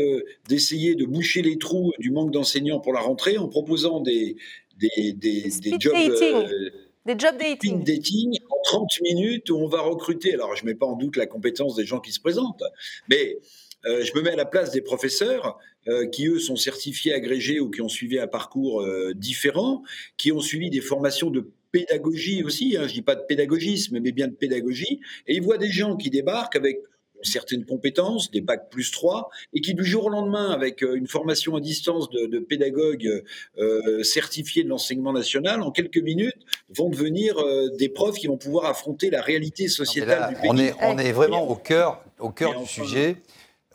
d'essayer 0.49 0.95
de, 0.95 1.05
boucher 1.05 1.43
les 1.43 1.59
trous 1.59 1.93
du 1.99 2.11
manque 2.11 2.33
d'enseignants 2.33 2.81
pour 2.81 2.93
la 2.93 3.01
rentrée 3.01 3.39
en 3.39 3.49
proposant 3.49 4.01
des, 4.01 4.37
des, 4.81 5.13
des, 5.13 5.51
des 5.61 5.77
jobs... 5.79 5.95
Euh, 5.95 6.71
des 7.07 7.19
job 7.19 7.37
dating. 7.39 7.83
dating 7.83 8.39
en 8.51 8.63
30 8.65 9.01
minutes 9.03 9.51
où 9.51 9.57
on 9.57 9.69
va 9.69 9.81
recruter. 9.81 10.35
Alors, 10.35 10.55
je 10.55 10.65
ne 10.65 10.71
mets 10.71 10.75
pas 10.75 10.87
en 10.87 10.97
doute 10.97 11.17
la 11.17 11.27
compétence 11.27 11.75
des 11.77 11.87
gens 11.87 11.99
qui 11.99 12.13
se 12.13 12.21
présentent, 12.21 12.63
mais 13.09 13.39
euh, 13.87 14.05
je 14.05 14.13
me 14.15 14.23
mets 14.23 14.33
à 14.33 14.37
la 14.37 14.45
place 14.45 14.71
des 14.71 14.83
professeurs 14.83 15.59
euh, 15.89 16.07
qui, 16.07 16.27
eux, 16.27 16.39
sont 16.39 16.57
certifiés, 16.57 17.15
agrégés 17.15 17.61
ou 17.61 17.71
qui 17.71 17.81
ont 17.81 17.89
suivi 17.89 18.19
un 18.19 18.27
parcours 18.27 18.83
euh, 18.83 19.15
différent, 19.15 19.83
qui 20.19 20.33
ont 20.33 20.41
suivi 20.41 20.69
des 20.69 20.83
formations 20.83 21.31
de 21.31 21.51
pédagogie 21.73 22.43
aussi, 22.43 22.77
hein, 22.77 22.87
je 22.87 22.95
dis 22.95 23.03
pas 23.03 23.15
de 23.15 23.23
pédagogisme, 23.23 23.99
mais 24.01 24.13
bien 24.13 24.29
de 24.29 24.35
pédagogie, 24.35 25.01
et 25.27 25.37
ils 25.37 25.43
voient 25.43 25.57
des 25.57 25.71
gens 25.71 25.97
qui 25.97 26.11
débarquent 26.11 26.57
avec 26.57 26.81
certaines 27.23 27.65
compétences, 27.65 28.31
des 28.31 28.41
bacs 28.41 28.71
plus 28.71 28.91
3, 28.91 29.31
et 29.53 29.61
qui 29.61 29.75
du 29.75 29.85
jour 29.85 30.07
au 30.07 30.09
lendemain, 30.09 30.51
avec 30.51 30.83
une 30.83 31.07
formation 31.07 31.57
à 31.57 31.61
distance 31.61 32.11
de, 32.11 32.27
de 32.27 32.39
pédagogues 32.39 33.25
euh, 33.59 34.03
certifiés 34.03 34.65
de 34.65 34.69
l'enseignement 34.69 35.13
national, 35.13 35.63
en 35.63 35.71
quelques 35.71 35.99
minutes, 35.99 36.39
vont 36.69 36.89
devenir 36.89 37.37
des 37.77 37.89
profs 37.89 38.17
qui 38.17 38.27
vont 38.27 38.37
pouvoir 38.37 38.67
affronter 38.67 39.11
la 39.11 39.23
réalité 39.23 39.69
sociétale 39.69 40.31
du 40.31 40.41
pays. 40.41 40.51
On 40.51 40.59
est, 40.59 40.75
on 40.83 40.99
est 40.99 41.13
vraiment 41.13 41.49
au 41.49 41.57
cœur, 41.57 42.03
au 42.19 42.31
cœur 42.31 42.61
du 42.61 42.67
sujet 42.67 43.17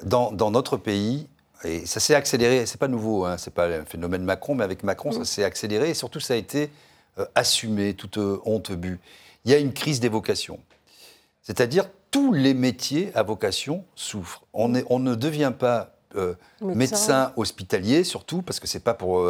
dans, 0.04 0.52
notre 0.52 0.78
pays, 0.78 1.28
et 1.64 1.86
ça 1.86 2.00
s'est 2.00 2.16
accéléré, 2.16 2.66
c'est 2.66 2.80
pas 2.80 2.88
nouveau, 2.88 3.26
hein, 3.26 3.38
c'est 3.38 3.54
pas 3.54 3.68
un 3.68 3.86
phénomène 3.86 4.24
Macron, 4.24 4.56
mais 4.56 4.64
avec 4.64 4.84
Macron, 4.84 5.12
ça 5.12 5.26
s'est 5.26 5.44
accéléré, 5.44 5.90
et 5.90 5.94
surtout 5.94 6.20
ça 6.20 6.34
a 6.34 6.38
été 6.38 6.70
euh, 7.18 7.26
assumé, 7.36 7.94
toute 7.94 8.18
euh, 8.18 8.40
honte 8.46 8.72
bu. 8.72 9.00
Il 9.46 9.52
y 9.52 9.54
a 9.54 9.58
une 9.58 9.74
crise 9.74 10.00
des 10.00 10.10
vocations. 10.10 10.60
C'est-à-dire, 11.42 11.90
tous 12.16 12.32
les 12.32 12.54
métiers 12.54 13.12
à 13.14 13.24
vocation 13.24 13.84
souffrent. 13.96 14.44
On, 14.54 14.74
est, 14.74 14.86
on 14.90 15.00
ne 15.00 15.16
devient 15.16 15.52
pas 15.58 15.96
euh, 16.16 16.34
médecin. 16.62 17.34
hospitalier, 17.36 18.04
surtout, 18.06 18.42
parce 18.42 18.62
que 18.62 18.68
c'est 18.68 18.80
pas 18.80 18.94
pour. 18.94 19.22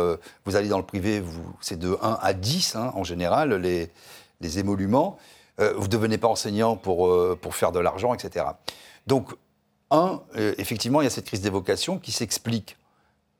vous 0.45 0.55
allez 0.55 0.67
dans 0.67 0.77
le 0.77 0.85
privé, 0.85 1.23
c'est 1.61 1.79
de 1.79 1.97
1 2.01 2.19
à 2.21 2.33
10 2.33 2.75
hein, 2.75 2.91
en 2.93 3.03
général, 3.03 3.55
les, 3.55 3.91
les 4.39 4.59
émoluments. 4.59 5.17
vous 5.57 5.83
ne 5.83 5.87
devenez 5.87 6.19
pas 6.19 6.27
enseignant 6.27 6.75
pour, 6.75 7.11
pour 7.37 7.55
faire 7.55 7.71
de 7.71 7.79
l'argent, 7.79 8.13
etc. 8.13 8.45
Donc, 9.07 9.33
un, 9.91 10.21
euh, 10.35 10.53
effectivement, 10.57 11.01
il 11.01 11.05
y 11.05 11.07
a 11.07 11.11
cette 11.11 11.25
crise 11.25 11.41
des 11.41 11.49
vocations 11.49 11.99
qui 11.99 12.11
s'explique 12.11 12.77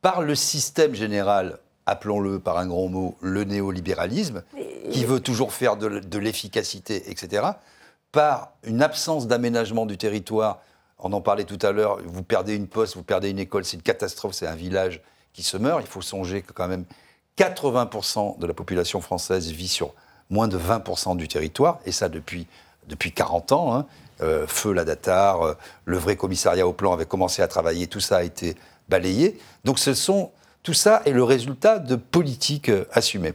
par 0.02 0.22
le 0.22 0.36
système 0.36 0.94
général, 0.94 1.60
appelons-le 1.86 2.40
par 2.40 2.58
un 2.58 2.68
grand 2.68 2.88
mot, 2.88 3.18
le 3.22 3.44
néolibéralisme, 3.44 4.44
qui 4.92 5.06
veut 5.06 5.20
toujours 5.20 5.54
faire 5.54 5.78
de, 5.78 6.18
l'efficacité, 6.18 7.10
etc., 7.10 7.48
par 8.16 8.54
une 8.64 8.82
absence 8.82 9.28
d'aménagement 9.28 9.86
du 9.86 9.98
territoire. 9.98 10.62
On 11.00 11.12
en 11.12 11.20
parlait 11.20 11.44
tout 11.44 11.60
à 11.62 11.74
l'heure, 11.74 12.00
vous 12.06 12.24
perdez 12.24 12.56
une 12.56 12.66
poste, 12.66 12.96
vous 12.96 13.04
perdez 13.04 13.30
une 13.30 13.40
école, 13.40 13.66
c'est 13.66 13.76
une 13.76 13.84
catastrophe, 13.84 14.34
c'est 14.34 14.48
un 14.48 14.56
village 14.56 15.02
qui 15.34 15.44
se 15.44 15.58
meurt. 15.58 15.82
Il 15.82 15.88
faut 15.88 16.02
songer 16.02 16.42
que 16.42 16.54
quand 16.54 16.70
même 16.70 16.86
80% 17.38 18.40
de 18.40 18.48
la 18.48 18.54
population 18.54 19.02
française 19.02 19.52
vit 19.52 19.68
sur 19.68 19.94
moins 20.30 20.48
de 20.48 20.58
20% 20.58 21.18
du 21.18 21.28
territoire, 21.28 21.80
et 21.86 21.92
ça 21.92 22.08
depuis, 22.08 22.48
depuis 22.88 23.12
40 23.12 23.52
ans. 23.52 23.76
Hein. 23.76 23.86
Euh, 24.22 24.48
feu 24.48 24.72
la 24.72 24.86
Datar, 24.86 25.42
euh, 25.42 25.54
le 25.84 25.98
vrai 25.98 26.16
commissariat 26.16 26.66
au 26.66 26.72
plan 26.72 26.94
avait 26.94 27.06
commencé 27.06 27.42
à 27.42 27.50
travailler, 27.50 27.88
tout 27.88 28.00
ça 28.00 28.18
a 28.18 28.24
été 28.24 28.56
balayé. 28.88 29.38
Donc 29.66 29.78
ce 29.78 29.94
sont, 29.94 30.32
tout 30.64 30.74
ça 30.74 31.02
est 31.06 31.12
le 31.12 31.24
résultat 31.26 31.80
de 31.80 31.98
politiques 31.98 32.70
euh, 32.70 32.86
assumées. 32.94 33.34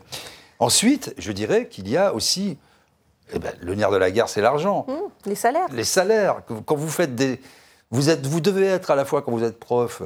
Ensuite, 0.58 1.14
je 1.18 1.32
dirais 1.32 1.68
qu'il 1.68 1.86
y 1.86 1.98
a 1.98 2.14
aussi, 2.14 2.56
eh 3.32 3.38
ben, 3.38 3.52
le 3.60 3.74
nerf 3.74 3.90
de 3.90 3.96
la 3.96 4.10
guerre, 4.10 4.28
c'est 4.28 4.40
l'argent. 4.40 4.86
Mmh, 4.88 5.28
les 5.28 5.34
salaires. 5.34 5.68
Les 5.72 5.84
salaires. 5.84 6.42
Quand 6.64 6.76
vous 6.76 6.88
faites 6.88 7.14
des... 7.14 7.40
Vous, 7.90 8.08
êtes, 8.08 8.26
vous 8.26 8.40
devez 8.40 8.66
être 8.66 8.90
à 8.90 8.94
la 8.94 9.04
fois, 9.04 9.22
quand 9.22 9.32
vous 9.32 9.42
êtes 9.42 9.58
prof, 9.58 10.02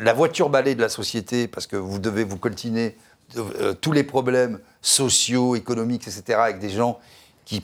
la 0.00 0.12
voiture 0.12 0.50
balai 0.50 0.74
de 0.74 0.80
la 0.80 0.88
société, 0.88 1.46
parce 1.46 1.66
que 1.66 1.76
vous 1.76 1.98
devez 1.98 2.24
vous 2.24 2.38
coltiner 2.38 2.96
tous 3.80 3.92
les 3.92 4.02
problèmes 4.02 4.58
sociaux, 4.82 5.54
économiques, 5.54 6.08
etc., 6.08 6.38
avec 6.40 6.58
des 6.58 6.70
gens 6.70 6.98
qui, 7.44 7.62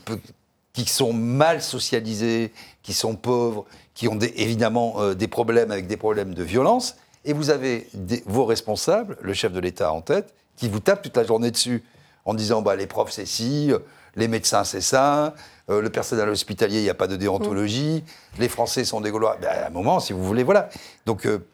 qui 0.73 0.85
sont 0.85 1.13
mal 1.13 1.61
socialisés, 1.61 2.51
qui 2.83 2.93
sont 2.93 3.15
pauvres, 3.15 3.65
qui 3.93 4.07
ont 4.07 4.19
évidemment 4.19 4.95
euh, 4.97 5.13
des 5.15 5.27
problèmes 5.27 5.71
avec 5.71 5.87
des 5.87 5.97
problèmes 5.97 6.33
de 6.33 6.43
violence, 6.43 6.97
et 7.23 7.33
vous 7.33 7.49
avez 7.49 7.87
vos 8.25 8.45
responsables, 8.45 9.17
le 9.21 9.33
chef 9.33 9.51
de 9.51 9.59
l'État 9.59 9.91
en 9.91 10.01
tête, 10.01 10.33
qui 10.57 10.67
vous 10.67 10.79
tapent 10.79 11.01
toute 11.01 11.17
la 11.17 11.23
journée 11.23 11.49
dessus 11.49 11.83
en 12.25 12.33
disant 12.33 12.61
bah, 12.61 12.75
les 12.75 12.87
profs 12.87 13.11
c'est 13.11 13.25
ci, 13.25 13.71
les 14.15 14.27
médecins 14.27 14.63
c'est 14.63 14.81
ça, 14.81 15.33
euh, 15.69 15.81
le 15.81 15.89
personnel 15.89 16.29
hospitalier 16.29 16.79
il 16.79 16.83
n'y 16.83 16.89
a 16.89 16.95
pas 16.95 17.07
de 17.07 17.15
déontologie, 17.15 18.03
mmh. 18.03 18.41
les 18.41 18.49
Français 18.49 18.83
sont 18.83 19.01
des 19.01 19.11
Gaulois. 19.11 19.37
Ben, 19.41 19.49
à 19.49 19.67
un 19.67 19.69
moment, 19.71 19.99
si 19.99 20.13
vous 20.13 20.23
voulez, 20.23 20.43
voilà. 20.43 20.69
Donc 21.05 21.25
euh, 21.25 21.45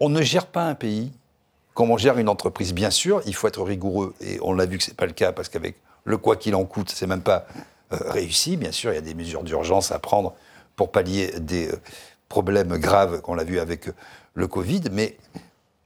on 0.00 0.08
ne 0.08 0.22
gère 0.22 0.46
pas 0.46 0.64
un 0.64 0.74
pays 0.74 1.12
comme 1.74 1.90
on 1.90 1.96
gère 1.96 2.18
une 2.18 2.28
entreprise. 2.28 2.74
Bien 2.74 2.90
sûr, 2.90 3.22
il 3.26 3.34
faut 3.34 3.48
être 3.48 3.62
rigoureux, 3.62 4.14
et 4.20 4.38
on 4.42 4.52
l'a 4.52 4.66
vu 4.66 4.78
que 4.78 4.84
ce 4.84 4.90
n'est 4.90 4.96
pas 4.96 5.06
le 5.06 5.12
cas 5.12 5.32
parce 5.32 5.48
qu'avec 5.48 5.76
le 6.04 6.18
quoi 6.18 6.36
qu'il 6.36 6.54
en 6.54 6.64
coûte, 6.64 6.90
c'est 6.94 7.06
même 7.06 7.22
pas 7.22 7.46
euh, 7.92 7.96
réussi. 8.06 8.56
Bien 8.56 8.72
sûr, 8.72 8.92
il 8.92 8.96
y 8.96 8.98
a 8.98 9.02
des 9.02 9.14
mesures 9.14 9.42
d'urgence 9.42 9.92
à 9.92 9.98
prendre 9.98 10.34
pour 10.76 10.90
pallier 10.90 11.32
des 11.38 11.68
euh, 11.68 11.80
problèmes 12.28 12.76
graves 12.78 13.20
qu'on 13.20 13.34
l'a 13.34 13.44
vu 13.44 13.58
avec 13.58 13.88
euh, 13.88 13.94
le 14.34 14.48
Covid, 14.48 14.82
mais 14.90 15.16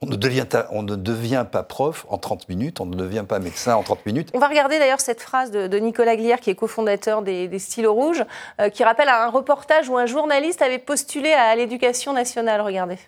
on 0.00 0.06
ne, 0.06 0.16
devient, 0.16 0.46
on 0.70 0.82
ne 0.82 0.96
devient 0.96 1.46
pas 1.50 1.62
prof 1.62 2.06
en 2.08 2.18
30 2.18 2.48
minutes, 2.48 2.80
on 2.80 2.86
ne 2.86 2.96
devient 2.96 3.24
pas 3.26 3.38
médecin 3.38 3.74
en 3.76 3.82
30 3.82 4.06
minutes. 4.06 4.30
On 4.34 4.38
va 4.38 4.48
regarder 4.48 4.78
d'ailleurs 4.78 5.00
cette 5.00 5.20
phrase 5.20 5.50
de, 5.50 5.78
Nicolas 5.78 6.16
Glière, 6.16 6.40
qui 6.40 6.50
est 6.50 6.54
cofondateur 6.54 7.22
des, 7.22 7.48
des 7.48 7.58
Stylos 7.58 7.94
Rouges, 7.94 8.24
qui 8.72 8.84
rappelle 8.84 9.08
un 9.08 9.28
reportage 9.28 9.88
où 9.88 9.96
un 9.96 10.06
journaliste 10.06 10.62
avait 10.62 10.78
postulé 10.78 11.32
à 11.32 11.54
l'éducation 11.56 12.12
nationale. 12.12 12.60
Regardez. 12.60 12.98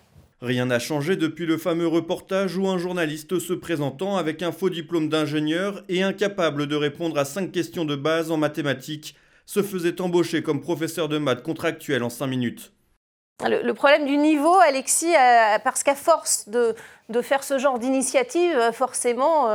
Rien 0.41 0.67
n'a 0.67 0.79
changé 0.79 1.17
depuis 1.17 1.45
le 1.45 1.57
fameux 1.57 1.87
reportage 1.87 2.55
où 2.55 2.65
un 2.69 2.77
journaliste 2.77 3.39
se 3.39 3.51
présentant 3.51 4.15
avec 4.15 4.41
un 4.41 4.53
faux 4.53 4.69
diplôme 4.69 5.09
d'ingénieur 5.09 5.83
et 5.89 6.01
incapable 6.01 6.67
de 6.67 6.77
répondre 6.77 7.17
à 7.17 7.25
cinq 7.25 7.51
questions 7.51 7.83
de 7.83 7.97
base 7.97 8.31
en 8.31 8.37
mathématiques 8.37 9.15
se 9.45 9.61
faisait 9.61 9.99
embaucher 9.99 10.41
comme 10.41 10.61
professeur 10.61 11.09
de 11.09 11.17
maths 11.17 11.43
contractuel 11.43 12.03
en 12.03 12.09
cinq 12.09 12.27
minutes. 12.27 12.71
Le, 13.47 13.71
problème 13.71 14.05
du 14.05 14.17
niveau, 14.17 14.53
Alexis, 14.67 15.15
euh, 15.15 15.59
parce 15.63 15.81
qu'à 15.81 15.95
force 15.95 16.49
de, 16.49 16.75
faire 17.21 17.41
ce 17.41 17.57
genre 17.57 17.79
d'initiative, 17.79 18.53
euh, 18.53 18.71
forcément, 18.73 19.47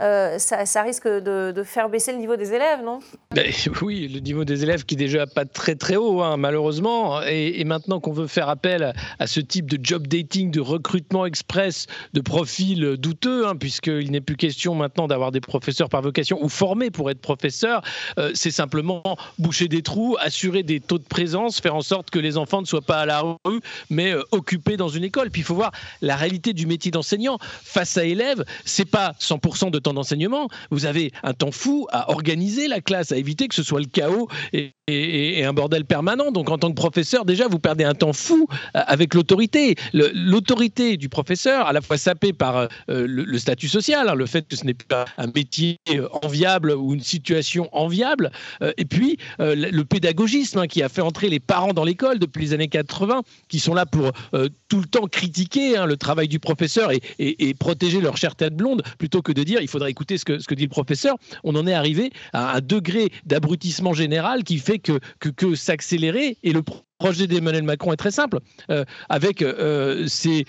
euh, 0.00 0.38
ça, 0.38 0.82
risque 0.82 1.06
de, 1.06 1.62
faire 1.64 1.88
baisser 1.88 2.10
le 2.10 2.18
niveau 2.18 2.34
des 2.34 2.52
élèves, 2.52 2.80
non? 2.84 2.98
Ben, 3.32 3.52
Oui, 3.82 4.08
le 4.08 4.18
niveau 4.18 4.44
des 4.44 4.64
élèves 4.64 4.84
qui 4.84 4.96
est 4.96 4.98
déjà 4.98 5.28
pas 5.28 5.44
très 5.44 5.76
très 5.76 5.94
haut, 5.94 6.22
hein, 6.22 6.36
malheureusement. 6.38 7.22
Et, 7.22 7.62
maintenant 7.62 8.00
qu'on 8.00 8.12
veut 8.12 8.26
faire 8.26 8.48
appel 8.48 8.92
à, 9.20 9.26
ce 9.28 9.38
type 9.38 9.70
de 9.70 9.78
job 9.80 10.08
dating, 10.08 10.50
de 10.50 10.60
recrutement 10.60 11.24
express, 11.24 11.86
de 12.14 12.20
profils 12.20 12.96
douteux, 12.96 13.46
hein, 13.46 13.54
puisqu'il 13.54 14.10
n'est 14.10 14.20
plus 14.20 14.36
question 14.36 14.74
maintenant 14.74 15.06
d'avoir 15.06 15.30
des 15.30 15.40
professeurs 15.40 15.88
par 15.88 16.02
vocation 16.02 16.42
ou 16.42 16.48
formés 16.48 16.90
pour 16.90 17.10
être 17.10 17.20
professeurs, 17.20 17.82
c'est 18.34 18.50
simplement 18.50 19.02
boucher 19.38 19.68
des 19.68 19.82
trous, 19.82 20.16
assurer 20.18 20.64
des 20.64 20.80
taux 20.80 20.98
de 20.98 21.04
présence, 21.04 21.60
faire 21.60 21.76
en 21.76 21.80
sorte 21.80 22.10
que 22.10 22.18
les 22.18 22.36
enfants 22.36 22.60
ne 22.60 22.66
soient 22.66 22.80
pas 22.80 22.98
à 22.98 23.06
la 23.06 23.19
mais 23.90 24.14
occupés 24.32 24.76
dans 24.76 24.88
une 24.88 25.04
école. 25.04 25.30
Puis 25.30 25.42
il 25.42 25.44
faut 25.44 25.54
voir 25.54 25.72
la 26.00 26.16
réalité 26.16 26.52
du 26.52 26.66
métier 26.66 26.90
d'enseignant 26.90 27.38
face 27.40 27.96
à 27.96 28.04
élèves, 28.04 28.44
c'est 28.64 28.84
pas 28.84 29.12
100% 29.20 29.70
de 29.70 29.78
temps 29.78 29.94
d'enseignement. 29.94 30.48
Vous 30.70 30.86
avez 30.86 31.12
un 31.22 31.34
temps 31.34 31.52
fou 31.52 31.86
à 31.90 32.10
organiser 32.10 32.68
la 32.68 32.80
classe, 32.80 33.12
à 33.12 33.16
éviter 33.16 33.48
que 33.48 33.54
ce 33.54 33.62
soit 33.62 33.80
le 33.80 33.86
chaos 33.86 34.28
et, 34.52 34.72
un 35.44 35.52
bordel 35.52 35.84
permanent. 35.84 36.32
Donc 36.32 36.50
en 36.50 36.58
tant 36.58 36.68
que 36.68 36.74
professeur, 36.74 37.24
déjà, 37.24 37.46
vous 37.46 37.60
perdez 37.60 37.84
un 37.84 37.94
temps 37.94 38.12
fou 38.12 38.48
euh, 38.50 38.80
avec 38.86 39.14
l'autorité. 39.14 39.76
L'autorité 39.92 40.96
du 40.96 41.08
professeur, 41.08 41.66
à 41.66 41.72
la 41.72 41.80
fois 41.80 41.96
sapée 41.96 42.32
par 42.32 42.56
euh, 42.56 42.68
le, 42.88 43.38
statut 43.38 43.68
social, 43.68 44.08
hein, 44.08 44.14
le 44.14 44.26
fait 44.26 44.48
que 44.48 44.56
ce 44.56 44.64
n'est 44.64 44.74
pas 44.74 45.04
un 45.16 45.28
métier 45.28 45.76
euh, 45.90 46.08
enviable 46.22 46.72
ou 46.72 46.92
une 46.92 47.02
situation 47.02 47.68
enviable, 47.72 48.30
et 48.76 48.84
puis 48.84 49.18
le 49.38 49.82
pédagogisme 49.82 50.58
hein, 50.58 50.66
qui 50.66 50.82
a 50.82 50.88
fait 50.88 51.00
entrer 51.00 51.28
les 51.28 51.40
parents 51.40 51.72
dans 51.72 51.84
l'école 51.84 52.18
depuis 52.18 52.42
les 52.42 52.52
années 52.52 52.68
80, 52.68 53.09
qui 53.48 53.58
sont 53.58 53.74
là 53.74 53.86
pour 53.86 54.12
tout 54.68 54.80
le 54.80 54.86
temps 54.86 55.06
critiquer 55.06 55.76
hein, 55.76 55.86
le 55.86 55.96
travail 55.96 56.28
du 56.28 56.38
professeur 56.38 56.90
et, 56.92 57.54
protéger 57.54 58.00
leur 58.00 58.16
chère 58.16 58.36
tête 58.36 58.54
blonde 58.54 58.82
plutôt 58.98 59.22
que 59.22 59.32
de 59.32 59.42
dire 59.42 59.60
il 59.60 59.68
faudrait 59.68 59.90
écouter 59.90 60.18
ce 60.18 60.24
que, 60.24 60.54
dit 60.54 60.64
le 60.64 60.68
professeur. 60.68 61.16
On 61.44 61.54
en 61.56 61.66
est 61.66 61.74
arrivé 61.74 62.12
à 62.32 62.56
un 62.56 62.60
degré 62.60 63.10
d'abrutissement 63.26 63.92
général 63.92 64.44
qui 64.44 64.58
fait 64.58 64.78
que, 64.78 64.98
que, 65.18 65.28
que 65.28 65.54
s'accélérer 65.54 66.38
et 66.42 66.52
le 66.52 66.62
projet 67.00 67.26
d'Emmanuel 67.26 67.64
Macron 67.64 67.92
est 67.92 67.96
très 67.96 68.10
simple. 68.10 68.38
Euh, 68.70 68.84
avec 69.08 69.40
euh, 69.42 70.06
ces, 70.06 70.44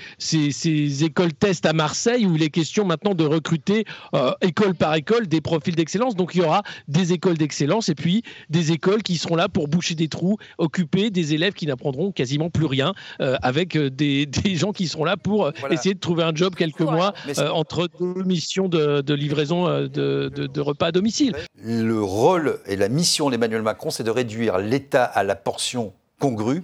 écoles 1.03 1.33
test 1.33 1.65
à 1.65 1.73
Marseille, 1.73 2.25
où 2.25 2.35
il 2.35 2.43
est 2.43 2.49
question 2.49 2.83
maintenant 2.85 3.15
de 3.15 3.23
recruter 3.23 3.85
euh, 4.13 4.33
école 4.41 4.75
par 4.75 4.93
école 4.95 5.27
des 5.27 5.39
profils 5.39 5.75
d'excellence. 5.75 6.15
Donc 6.15 6.35
il 6.35 6.41
y 6.41 6.43
aura 6.43 6.61
des 6.89 7.13
écoles 7.13 7.37
d'excellence 7.37 7.87
et 7.87 7.95
puis 7.95 8.23
des 8.49 8.73
écoles 8.73 9.01
qui 9.01 9.17
seront 9.17 9.37
là 9.37 9.47
pour 9.47 9.69
boucher 9.69 9.95
des 9.95 10.09
trous, 10.09 10.37
occuper 10.57 11.09
des 11.09 11.33
élèves 11.33 11.53
qui 11.53 11.65
n'apprendront 11.65 12.11
quasiment 12.11 12.49
plus 12.49 12.65
rien, 12.65 12.93
avec 13.19 13.77
des, 13.77 14.27
gens 14.55 14.73
qui 14.73 14.87
seront 14.87 15.05
là 15.05 15.15
pour 15.15 15.51
essayer 15.69 15.95
de 15.95 15.99
trouver 15.99 16.23
un 16.23 16.35
job 16.35 16.55
quelques 16.55 16.81
mois 16.81 17.13
entre 17.53 17.87
deux 17.97 18.23
missions 18.23 18.67
de, 18.67 19.13
livraison 19.13 19.67
de, 19.87 20.29
de 20.29 20.61
repas 20.61 20.87
à 20.87 20.91
domicile. 20.91 21.33
Le 21.63 22.01
rôle 22.01 22.59
et 22.65 22.75
la 22.75 22.89
mission 22.89 23.29
d'Emmanuel 23.29 23.61
Macron, 23.61 23.89
c'est 23.89 24.03
de 24.03 24.11
réduire 24.11 24.57
l'État 24.57 25.05
à 25.05 25.23
la 25.23 25.35
portion 25.35 25.93
congrue, 26.21 26.63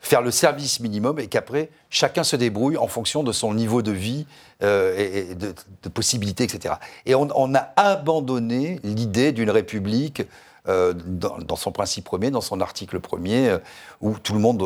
faire 0.00 0.22
le 0.22 0.30
service 0.30 0.80
minimum 0.80 1.18
et 1.18 1.26
qu'après, 1.26 1.70
chacun 1.88 2.22
se 2.22 2.36
débrouille 2.36 2.76
en 2.76 2.86
fonction 2.86 3.22
de 3.22 3.32
son 3.32 3.54
niveau 3.54 3.82
de 3.82 3.92
vie 3.92 4.26
euh, 4.62 4.96
et, 4.96 5.34
de, 5.34 5.54
possibilités, 5.92 6.44
etc. 6.44 6.74
Et 7.06 7.14
on, 7.14 7.54
a 7.54 7.72
abandonné 7.76 8.78
l'idée 8.84 9.32
d'une 9.32 9.50
république 9.50 10.22
euh, 10.68 10.92
dans, 10.94 11.56
son 11.56 11.72
principe 11.72 12.04
premier, 12.04 12.30
dans 12.30 12.40
son 12.40 12.60
article 12.60 13.00
premier, 13.00 13.48
euh, 13.48 13.58
où 14.00 14.18
tout 14.18 14.34
le 14.34 14.40
monde... 14.40 14.62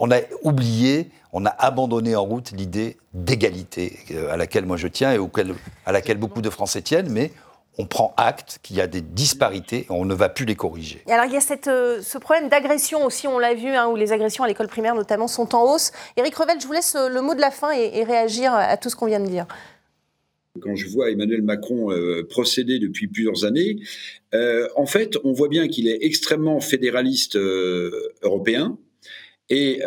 on 0.00 0.10
a 0.10 0.18
oublié, 0.42 1.10
on 1.32 1.46
a 1.46 1.50
abandonné 1.50 2.14
en 2.14 2.24
route 2.24 2.52
l'idée 2.52 2.98
d'égalité, 3.14 3.98
à 4.30 4.36
laquelle 4.36 4.66
moi 4.66 4.76
je 4.76 4.88
tiens 4.88 5.12
et 5.12 5.18
auquel, 5.18 5.54
à 5.86 5.92
laquelle 5.92 6.18
beaucoup 6.18 6.42
de 6.42 6.50
Français 6.50 6.82
tiennent, 6.82 7.10
mais 7.10 7.32
on 7.78 7.86
prend 7.86 8.12
acte 8.16 8.58
qu'il 8.62 8.76
y 8.76 8.80
a 8.80 8.88
des 8.88 9.00
disparités 9.00 9.78
et 9.78 9.90
on 9.90 10.04
ne 10.04 10.14
va 10.14 10.28
plus 10.28 10.44
les 10.44 10.56
corriger. 10.56 11.00
alors 11.06 11.26
il 11.26 11.32
y 11.32 11.36
a 11.36 11.40
cette, 11.40 11.68
euh, 11.68 12.02
ce 12.02 12.18
problème 12.18 12.48
d'agression 12.48 13.04
aussi, 13.04 13.28
on 13.28 13.38
l'a 13.38 13.54
vu, 13.54 13.68
hein, 13.68 13.86
où 13.88 13.96
les 13.96 14.12
agressions 14.12 14.42
à 14.42 14.48
l'école 14.48 14.66
primaire 14.66 14.96
notamment 14.96 15.28
sont 15.28 15.54
en 15.54 15.72
hausse. 15.72 15.92
Éric 16.16 16.34
Revel, 16.34 16.60
je 16.60 16.66
vous 16.66 16.72
laisse 16.72 16.96
euh, 16.96 17.08
le 17.08 17.22
mot 17.22 17.34
de 17.34 17.40
la 17.40 17.52
fin 17.52 17.70
et, 17.70 18.02
réagir 18.02 18.52
à 18.52 18.76
tout 18.76 18.90
ce 18.90 18.96
qu'on 18.96 19.06
vient 19.06 19.20
de 19.20 19.28
dire. 19.28 19.46
Quand 20.60 20.74
je 20.74 20.88
vois 20.88 21.10
Emmanuel 21.10 21.42
Macron 21.42 21.92
euh, 21.92 22.26
procéder 22.28 22.78
depuis 22.80 23.06
plusieurs 23.06 23.44
années, 23.44 23.76
en 24.76 24.86
fait, 24.86 25.16
on 25.24 25.32
voit 25.32 25.48
bien 25.48 25.68
qu'il 25.68 25.88
est 25.88 25.98
extrêmement 26.02 26.60
fédéraliste 26.60 27.36
européen, 28.22 28.76
et 29.50 29.80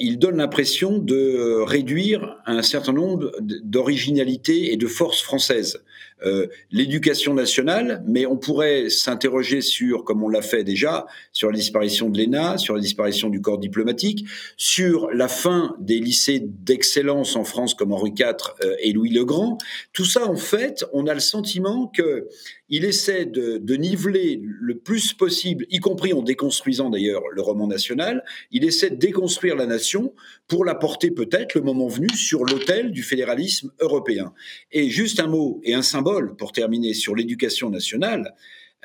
il 0.00 0.18
donne 0.18 0.36
l'impression 0.38 0.98
de 0.98 1.62
réduire 1.62 2.38
un 2.46 2.62
certain 2.62 2.92
nombre 2.92 3.32
d'originalités 3.40 4.72
et 4.72 4.76
de 4.76 4.86
forces 4.86 5.22
françaises. 5.22 5.80
Euh, 6.24 6.48
l'éducation 6.72 7.34
nationale, 7.34 8.02
mais 8.06 8.26
on 8.26 8.36
pourrait 8.36 8.90
s'interroger 8.90 9.60
sur, 9.60 10.04
comme 10.04 10.22
on 10.22 10.28
l'a 10.28 10.42
fait 10.42 10.64
déjà, 10.64 11.06
sur 11.32 11.50
la 11.50 11.56
disparition 11.56 12.10
de 12.10 12.18
l'ENA, 12.18 12.58
sur 12.58 12.74
la 12.74 12.80
disparition 12.80 13.28
du 13.28 13.40
corps 13.40 13.58
diplomatique, 13.58 14.26
sur 14.56 15.10
la 15.10 15.28
fin 15.28 15.76
des 15.78 16.00
lycées 16.00 16.40
d'excellence 16.42 17.36
en 17.36 17.44
France 17.44 17.74
comme 17.74 17.92
Henri 17.92 18.12
IV 18.18 18.34
euh, 18.64 18.74
et 18.80 18.92
Louis 18.92 19.10
le 19.10 19.24
Grand. 19.24 19.58
Tout 19.92 20.04
ça, 20.04 20.26
en 20.26 20.36
fait, 20.36 20.84
on 20.92 21.06
a 21.06 21.14
le 21.14 21.20
sentiment 21.20 21.86
que 21.86 22.28
il 22.70 22.84
essaie 22.84 23.24
de, 23.24 23.56
de, 23.56 23.76
niveler 23.76 24.42
le 24.42 24.76
plus 24.76 25.14
possible, 25.14 25.64
y 25.70 25.78
compris 25.78 26.12
en 26.12 26.20
déconstruisant 26.20 26.90
d'ailleurs 26.90 27.22
le 27.32 27.40
roman 27.40 27.66
national, 27.66 28.22
il 28.50 28.62
essaie 28.62 28.90
de 28.90 28.96
déconstruire 28.96 29.56
la 29.56 29.64
nation 29.64 30.12
pour 30.48 30.66
la 30.66 30.74
porter 30.74 31.10
peut-être, 31.10 31.54
le 31.54 31.62
moment 31.62 31.88
venu, 31.88 32.08
sur 32.14 32.44
l'autel 32.44 32.92
du 32.92 33.02
fédéralisme 33.02 33.72
européen. 33.80 34.34
Et 34.70 34.90
juste 34.90 35.18
un 35.18 35.28
mot 35.28 35.62
et 35.64 35.72
un 35.72 35.80
symbole 35.80 36.07
pour 36.36 36.52
terminer 36.52 36.94
sur 36.94 37.14
l'éducation 37.14 37.70
nationale. 37.70 38.34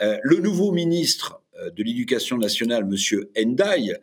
Euh, 0.02 0.18
le 0.24 0.38
nouveau 0.38 0.72
ministre 0.72 1.42
euh, 1.60 1.70
de 1.70 1.84
l'éducation 1.84 2.38
nationale, 2.38 2.84
M. 2.84 3.26
Endai, 3.38 3.94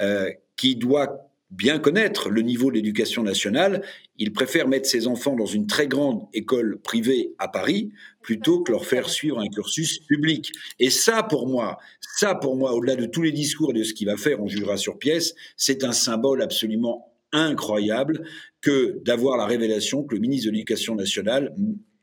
euh, 0.00 0.30
qui 0.56 0.76
doit 0.76 1.24
bien 1.50 1.78
connaître 1.78 2.28
le 2.28 2.42
niveau 2.42 2.70
de 2.70 2.76
l'éducation 2.76 3.22
nationale, 3.22 3.82
il 4.18 4.32
préfère 4.34 4.68
mettre 4.68 4.86
ses 4.86 5.06
enfants 5.06 5.34
dans 5.34 5.46
une 5.46 5.66
très 5.66 5.88
grande 5.88 6.26
école 6.34 6.78
privée 6.78 7.32
à 7.38 7.48
Paris 7.48 7.90
plutôt 8.20 8.62
que 8.62 8.72
leur 8.72 8.84
faire 8.84 9.08
suivre 9.08 9.38
un 9.38 9.48
cursus 9.48 10.00
public. 10.00 10.52
Et 10.78 10.90
ça, 10.90 11.22
pour 11.22 11.48
moi, 11.48 11.78
ça, 12.00 12.34
pour 12.34 12.56
moi, 12.56 12.74
au-delà 12.74 12.96
de 12.96 13.06
tous 13.06 13.22
les 13.22 13.32
discours 13.32 13.70
et 13.70 13.78
de 13.78 13.82
ce 13.82 13.94
qu'il 13.94 14.08
va 14.08 14.18
faire, 14.18 14.42
on 14.42 14.48
jugera 14.48 14.76
sur 14.76 14.98
pièce, 14.98 15.34
c'est 15.56 15.84
un 15.84 15.92
symbole 15.92 16.42
absolument 16.42 17.14
incroyable 17.32 18.24
que 18.60 19.00
d'avoir 19.04 19.38
la 19.38 19.46
révélation 19.46 20.02
que 20.02 20.14
le 20.14 20.20
ministre 20.20 20.46
de 20.46 20.52
l'Éducation 20.52 20.94
nationale 20.94 21.54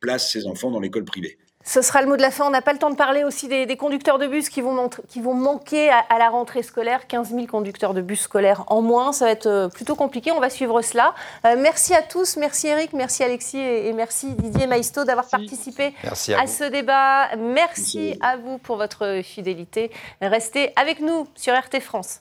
place 0.06 0.32
ses 0.32 0.46
enfants 0.46 0.70
dans 0.70 0.80
l'école 0.80 1.04
privée. 1.04 1.38
Ce 1.68 1.82
sera 1.82 2.04
le 2.04 2.08
mot 2.08 2.16
de 2.16 2.22
la 2.22 2.30
fin. 2.30 2.46
On 2.46 2.52
n'a 2.52 2.62
pas 2.62 2.74
le 2.74 2.78
temps 2.78 2.92
de 2.92 2.96
parler 2.96 3.24
aussi 3.24 3.48
des, 3.48 3.76
conducteurs 3.76 4.20
de 4.20 4.28
bus 4.28 4.50
qui 4.50 4.62
vont, 4.62 4.88
qui 5.10 5.20
vont 5.20 5.34
manquer 5.34 5.90
à, 5.90 6.20
la 6.20 6.30
rentrée 6.30 6.62
scolaire. 6.62 7.08
15 7.08 7.30
000 7.32 7.48
conducteurs 7.48 7.96
de 7.96 8.02
bus 8.02 8.22
scolaires 8.22 8.66
en 8.68 8.84
moins. 8.84 9.12
Ça 9.12 9.26
va 9.26 9.32
être 9.32 9.48
euh, 9.48 9.68
plutôt 9.68 9.96
compliqué. 9.96 10.32
On 10.32 10.40
va 10.40 10.52
suivre 10.52 10.84
cela. 10.84 11.16
Euh, 11.44 11.56
merci 11.58 11.96
à 11.96 12.04
tous. 12.04 12.38
Merci 12.38 12.68
Eric, 12.68 12.94
merci 12.94 13.24
Alexis 13.24 13.58
et, 13.58 13.92
merci 13.94 14.36
Didier 14.36 14.68
Maisto 14.68 15.06
d'avoir 15.06 15.28
participé 15.28 15.96
à, 16.04 16.14
ce 16.14 16.70
débat. 16.70 17.36
Merci, 17.36 18.16
à 18.22 18.38
vous 18.38 18.60
pour 18.60 18.78
votre 18.78 19.22
fidélité. 19.24 19.90
Restez 20.22 20.72
avec 20.76 21.00
nous 21.00 21.28
sur 21.34 21.56
RT 21.56 21.80
France. 21.80 22.20